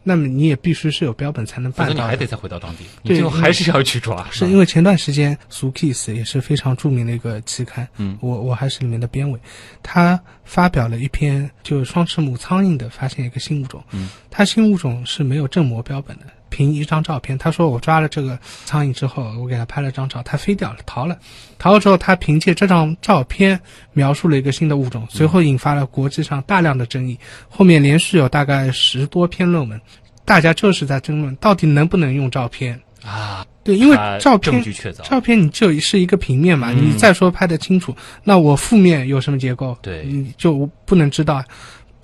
[0.05, 2.01] 那么你也必须是有标本才能办到的。
[2.01, 4.25] 你还得再回到当地，你最后还是要去抓。
[4.31, 9.41] 是因为前段时间《苏 Kiss》也是非常著名的一个期刊，嗯我我还是里面的编委，
[9.83, 21.19] 他发表了一篇就是双翅目苍蝇的发现一个新物种，嗯，它新物种是没有正模标本的，凭一张照片，他说我抓了这个苍蝇之后，我给他拍了张照，它飞掉了，逃了，
[21.59, 23.61] 逃了之后，他凭借这张照片
[23.93, 29.81] 描述了一个新的物种，随后引发了国际上大量的争议，后面连续有大概十多篇论文，
[30.25, 32.81] 大家就是在争论到底能不能用照片。
[33.05, 39.77] 啊，对，因为照片证据确凿，照片你就是一个平面嘛，嗯你再说拍得清楚，那我负面有什么结构？
[39.83, 41.45] 对你就不能知道。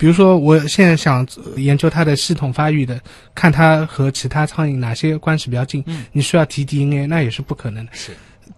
[0.01, 1.27] 比如说，我现在想
[1.57, 2.99] 研究它的系统发育的，
[3.35, 7.91] 看它和其他苍蝇哪些关系比较近，嗯你需要提 DNA，那也是不可能的。
[7.93, 8.11] 是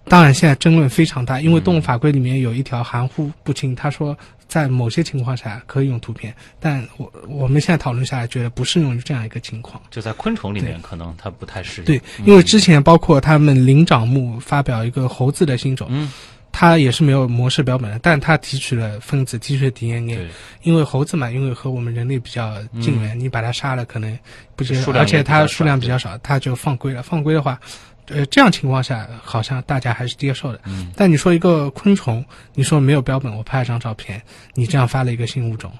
[0.05, 4.17] 当然，现在争论非常大，因为嗯动物法规里面有一条含糊不清，他说
[4.47, 9.81] 在某些情况下可以用图片，但我我们现在讨论下来，觉得不适用于这样一个情况。
[9.91, 11.85] 就在昆虫里面，可能它不太适应。
[11.85, 16.09] 对，嗯因为之前包括他们灵长目发表一个猴子的新种，嗯，
[16.55, 20.15] 它也是没有模式标本的，但它提取了分子，提取了 DNA。
[20.15, 20.29] 对，
[20.61, 24.17] 因为猴子嘛，因为和我们人类比较近缘，你把它杀了，可能
[24.55, 27.01] 不接受，而且它数量比较少，它就放归了。
[27.01, 27.59] 放归的话，
[28.07, 30.61] 呃，这样情况下好像大家还是接受的。
[30.65, 32.23] 嗯但你说一个昆虫，
[32.53, 34.21] 你说没有标本，我拍了张照片，
[34.53, 35.71] 你这样发了一个新物种，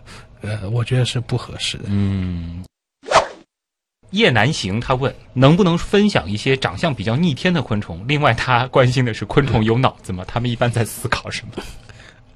[0.41, 1.83] 呃，我觉得是不合适的。
[1.87, 2.63] 嗯。
[4.13, 8.05] 叶南行他问能不能分享一些长相比较逆天的昆虫？
[8.07, 10.23] 另外，他关心的是昆虫有脑子吗？
[10.27, 11.63] 他们一般在思考什么？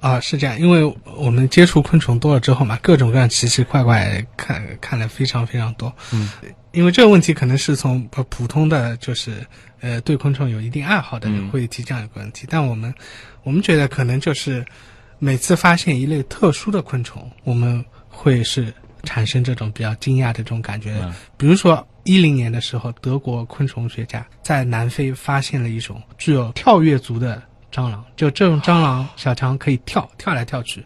[0.00, 0.84] 啊，是这样，因为
[1.16, 5.92] 我们接触昆虫多了之后嘛，各种各样奇奇怪怪看看了非常非常多。
[6.12, 6.28] 嗯，
[6.72, 9.46] 因为这个问题可能是从呃普通的就是
[9.80, 12.92] 呃对昆虫有一定爱好的人嗯会提这样一个问题，但我们
[13.44, 14.64] 我们觉得可能就是
[15.18, 18.72] 每次发现一类特殊的昆虫，我们会是
[19.08, 20.94] 产生这种比较惊讶的这种感觉。
[21.00, 27.42] 嗯比如说一零年的时候，德国昆虫学家在南非发现了一种具有跳跃足的
[27.72, 30.84] 蟑螂，就这种蟑螂小强可以跳跳来跳去。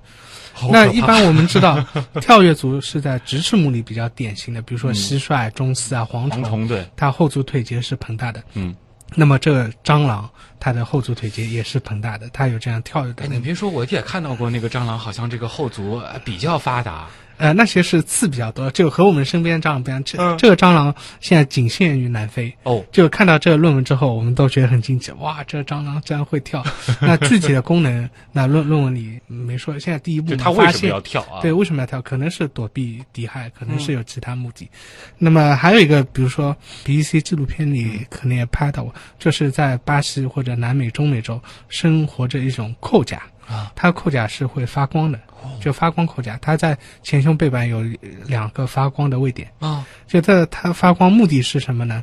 [0.70, 1.84] 那一般我们知道，
[2.20, 8.42] 跳跃足是在直翅目里比较典型的，比如说蟋蟀、中丝啊、蝗虫，蝗虫对，它后足腿节是膨大的。
[8.54, 8.74] 嗯，
[9.16, 10.28] 那么这个蟑螂，
[10.60, 13.26] 它的后足腿节也是膨大的，它有这样跳跃的。
[13.26, 17.08] 你别说，我也看到过那个蟑螂，好像这个后足呃比较发达。
[17.42, 20.00] 呃，那些是刺比较多，就和我们身边蟑螂不一样。
[20.04, 22.54] 这、嗯这个蟑螂现在仅限于南非。
[22.62, 26.62] 哦，就看到这个论文之后，我们都觉得很惊奇，哇，这个蟑螂竟然会跳。
[27.02, 29.76] 那具体的功能，那论论文里没说。
[29.76, 31.40] 现在第一步它为什么要跳啊？
[31.42, 32.00] 对，为什么要跳？
[32.02, 34.70] 可能是躲避敌害，可能是有其他目的。
[35.18, 45.18] 那么还有一个，比如说 BBC 纪录片里可能也拍到过，就是在巴西或者南美、中美洲生活着一种扣甲啊，它扣甲是会发光的，
[45.60, 47.82] 就发光口甲，它在前胸背板有
[48.26, 49.50] 两个发光的位点。
[49.58, 52.02] 啊，就这它发光目的是什么呢？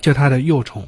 [0.00, 0.86] 就它的幼虫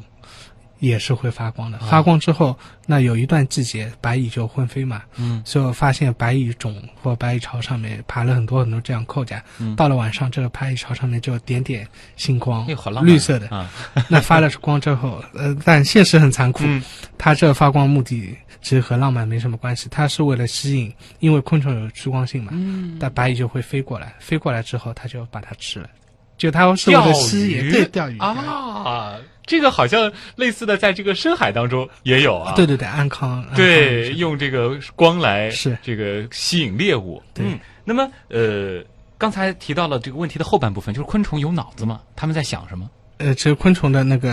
[0.79, 1.79] 也是会发光的。
[1.79, 2.57] 发光之后，
[2.87, 9.43] 那有一段季节白蚁就昏飞嘛，嗯，所以我发现白蚁种或白蚁巢上面爬了很多很多这样扣甲。
[9.59, 9.74] 嗯。
[9.77, 13.12] 到了晚上，这个白蚁巢上面就点点星光哎，好浪漫。
[13.12, 13.49] 绿色的。
[13.49, 13.70] 啊，
[14.09, 16.83] 那发了光之后，呃，但现实很残酷，嗯。
[17.18, 25.89] 它这个发光目的其实和浪漫没什么关系，它是为了吸引，因为昆虫有趋光性嘛，嗯，但白蚁就会飞过来，飞过来之后，它就把它吃了，
[26.37, 32.53] 就他是为了吸引，对，钓鱼啊，这个好像类似的，在这个深海当中也有啊。
[32.55, 37.22] 对对对，安康，对，用这个光来是这个吸引猎物。
[37.32, 38.82] 对嗯，那么呃，
[39.16, 42.01] 刚才提到了这个问题的后半部分，就是昆虫有脑子吗？
[42.16, 42.91] 他们在想什么？
[43.19, 44.31] 呃，其实昆虫的那个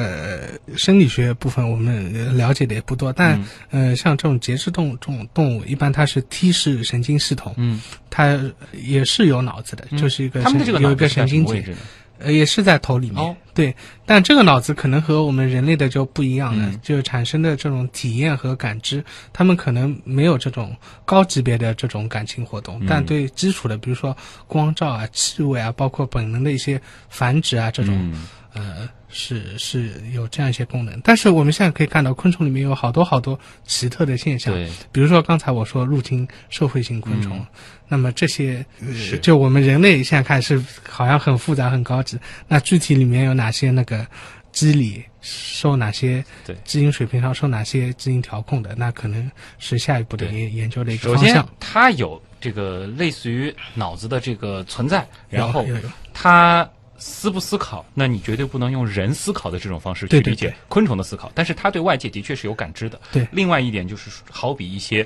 [0.68, 8.38] 呃生理学部分我们呃了解的也不多，但、嗯呃，像这种节肢动物这种动物，一般它是 T 式神经系统，嗯，它
[8.74, 10.42] 也是有脑子的，就是一个
[10.80, 11.76] 有一个神经节？
[12.20, 13.20] 呃，也是在头里面。
[13.20, 13.76] 哦对，
[14.06, 20.76] 但这个脑子可能和我们人类的就不一样了，嗯就产生的这种体验和感知，他们可能没有这种
[21.06, 24.16] 高级别的这种感情活动，嗯但对基础的，比如说
[24.48, 31.00] 光照啊、气味啊，包括本能的一些繁殖啊这种，嗯呃，是是有这样一些功能。
[31.04, 34.54] 但是我们现在可以看到，昆虫里面有好多好多奇特的现象。
[34.54, 37.46] 对，比如说刚才我说入侵社会性昆虫，嗯
[37.90, 38.66] 那么这些、
[39.22, 44.06] 就我们人类现在看是好像很复杂很高级，那具体里面有哪些那个
[44.52, 49.30] 机理受哪些对基因水平上受哪些基因调控的，那可能
[49.60, 51.50] 是下一步的研研究的一个首先方向。
[51.60, 55.64] 它有这个类似于脑子的这个存在，然后
[56.14, 56.68] 它
[57.06, 62.98] 思不思考，那你绝对不能用人思考的这种方式去理解昆虫的思考，但是它对外界的确是有感知的。
[63.12, 65.06] 对另外一点就是，好比一些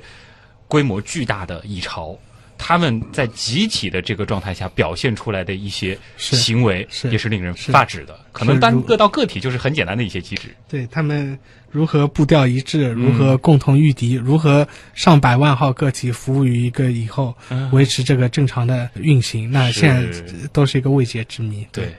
[0.68, 2.16] 规模巨大的蚁巢。
[2.58, 8.18] 他们在集体的这个状态下表现出来的一些行为，也是令人发指的。
[8.32, 10.54] 可能单个到个体就是很简单的一些机制。
[10.68, 11.38] 对他们
[11.70, 21.66] 如何步调一致，如何共同御敌，如何上百万号个体服务于一个以后，嗯维持这个正常的运行，那现在都是一个未解之谜。
[21.72, 21.94] 对。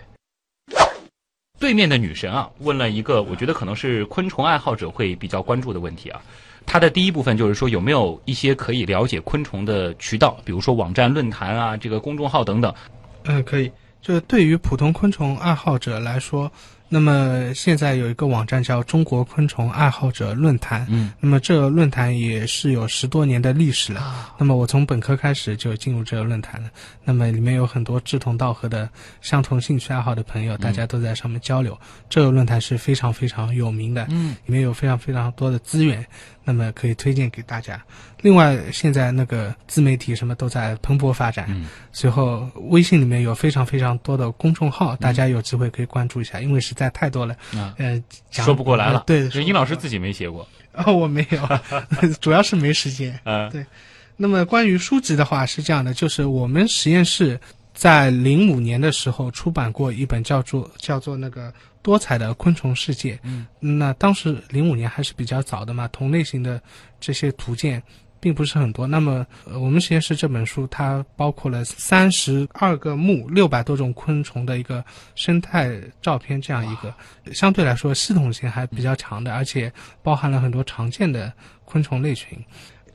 [1.59, 6.21] 对面的女神啊，问了一个我觉得可能是昆虫爱好者会比较关注的问题啊。
[6.71, 12.71] 她的第一部分就是说，有没有一些可以了解昆虫的渠道，比如说网站、论坛啊，这个公众号等等。
[13.23, 13.71] 嗯，可以。
[14.03, 16.49] 就是对于普通昆虫爱好者来说，
[16.87, 20.87] 那么现在有一个网站叫中国昆虫爱好者论坛。
[20.89, 24.33] 嗯，那么这个论坛也是有十多年的历史了。
[24.37, 26.69] 那么我从本科开始就进入这个论坛了。
[27.03, 28.89] 那么里面有很多志同道合的、
[29.19, 31.77] 相同兴趣爱好的朋友，大家都在上面交流。
[32.09, 36.07] 这个论坛是非常非常有名的，嗯，里面有非常非常多的资源，
[36.51, 37.79] 那么可以推荐给大家。
[38.21, 41.45] 另外，现在那个自媒体什么都在蓬勃发展。
[41.49, 47.35] 嗯随后，微信里面有非常非常多的公众号，大家有机会可以关注一下，因为实在太多了。
[47.53, 49.03] 嗯，呃，讲说不过来了呃。
[49.05, 50.47] 对，这殷老师自己没写过。
[50.73, 51.47] 哦，我没有，
[52.19, 53.19] 主要是没时间。
[53.25, 53.63] 嗯，对
[54.17, 57.39] 那么关于书籍的话是这样的，就是我们实验室
[57.73, 63.19] 在零五年的时候出版过一本叫做叫做那个多彩的昆虫世界。
[63.23, 66.61] 嗯，那当时零五年还是比较早的嘛，同类型的
[66.99, 67.81] 这些图鉴。
[68.21, 68.85] 并不是很多。
[68.85, 74.83] 那么，呃，我们实验室这本书它包括了三十二个目、六百多种昆虫的一个
[75.15, 76.93] 生态照片，这样一个
[77.33, 79.71] 相对来说系统性还比较强的，而且
[80.03, 81.31] 包含了很多常见的
[81.63, 82.37] 昆虫类群。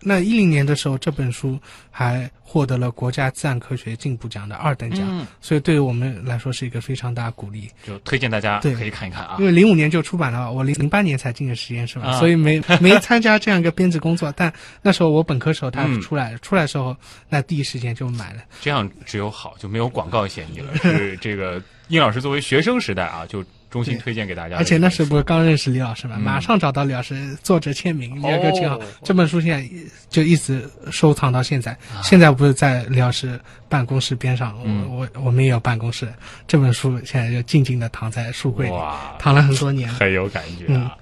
[0.04, 1.58] 那一零年的时候，这本书
[1.90, 7.68] 还获得了国家自然科学进步奖的二等奖，嗯，所以对于我们来说是一个非常大的鼓励。
[7.84, 9.44] 就推荐大家对可以看一看啊因。
[9.46, 14.32] 为零五年就出版了，我零零八年才进的实验室嘛，啊所以没没参加这样一个编制工作。
[14.36, 14.52] 但
[14.82, 16.94] 那时候我本科时候它嗯出来，出来的时候
[17.28, 18.42] 那第一时间就买了。
[18.60, 20.76] 这样只有好，就没有广告嫌疑了。
[20.76, 23.44] 是这个殷老师作为学生时代啊，就
[23.74, 24.78] 衷心推荐给大家而且。
[24.78, 28.78] 那时不是刚认识李老师嘛，嗯马上找到李老师作者签名，哦也就挺好。
[29.02, 29.68] 这本书现在
[30.08, 30.62] 就一直
[30.92, 31.72] 收藏到现在。
[31.92, 36.06] 啊现在不是在李老师办公室边上，嗯我我我们也有办公室。
[36.46, 39.88] 这本书现在就静静的躺在书柜里，哇，躺了很多年。
[39.88, 40.96] 很有感觉啊。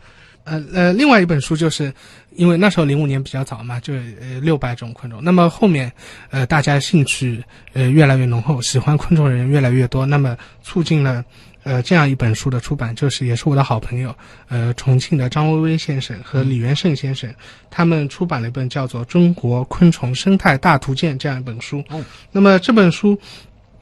[0.44, 1.94] 呃呃，另外一本书就是，
[2.34, 5.22] 因为那时候零五年比较早嘛，就呃六百种昆虫。
[5.22, 5.92] 那么后面，
[6.30, 7.40] 呃，大家兴趣
[7.74, 11.24] 呃越来越浓厚，喜欢昆虫的人越来越多，那么促进了
[11.62, 14.14] 呃这样一本书的出版，就是也是我的好朋友，
[14.48, 17.32] 呃重庆的张薇薇先生和李元胜先生，
[17.70, 21.82] 他们出版了一本叫做《中国昆虫生态大图鉴》这样一本书。
[21.88, 23.18] 哦那么这本书。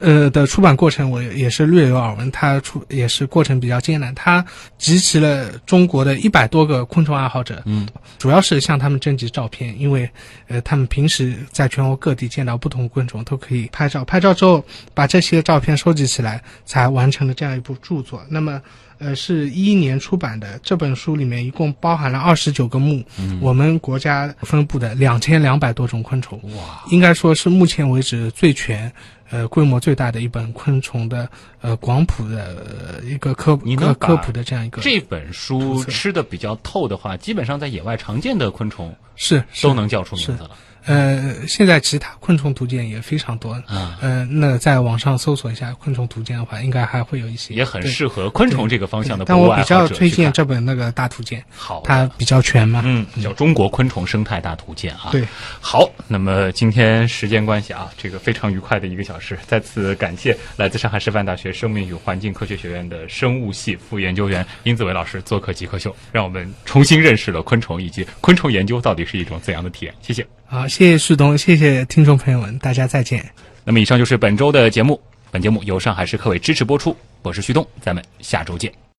[0.01, 4.43] 呃的出版过程我也是略有耳闻，它出也是过程比较艰难，它
[4.77, 7.87] 集齐了中国的一百多个昆虫爱好者，嗯，
[8.17, 10.09] 主要是向他们征集照片，因为
[10.47, 18.21] 呃他们平时在全国各地见到不同昆虫都可以拍照，拍照之后把这些照片收集起来，才完成了这样一部著作。
[18.27, 18.59] 那么
[18.97, 28.91] 呃是一一年出版的这本书里面一共包含了二十九个目，嗯我们国家分布的两千两百多种昆虫，哇，应该说是目前为止最全。
[29.31, 31.27] 呃，规模最大的一本昆虫的
[31.61, 40.51] 呃广谱的、呃、一个科你能把科科普的这样一个这本书吃的比较透的话，基本上在野外常见的昆虫是是都能叫出名字了
[40.85, 43.53] 呃，现在其他昆虫图鉴也非常多。
[43.67, 52.81] 啊，呃，那在网上搜索一下昆虫图鉴的话，应该还会有一些，也很适合昆虫这个方向的但我比较推荐这本那个大图鉴，好，它比较全嘛。
[52.85, 55.09] 嗯，叫《中国昆虫生态大图鉴》啊。
[55.11, 55.23] 对，
[55.59, 69.93] 好，那么今天时间关系啊，这个非常愉快的一个小时，再次感谢来自上海师范大学生命与环境科学学院的生物系副研究员殷子伟老师做客极客秀，让我们重新认识了昆虫以及昆虫研究到底是一种怎样的体验。
[70.01, 70.25] 谢谢。
[70.51, 73.23] 好，谢谢旭东，谢谢听众朋友们，大家再见。
[73.63, 74.99] 那么以上就是本周的节目，
[75.31, 78.81] 本节目由上海市科委支持播出，我是旭东，咱们下周见。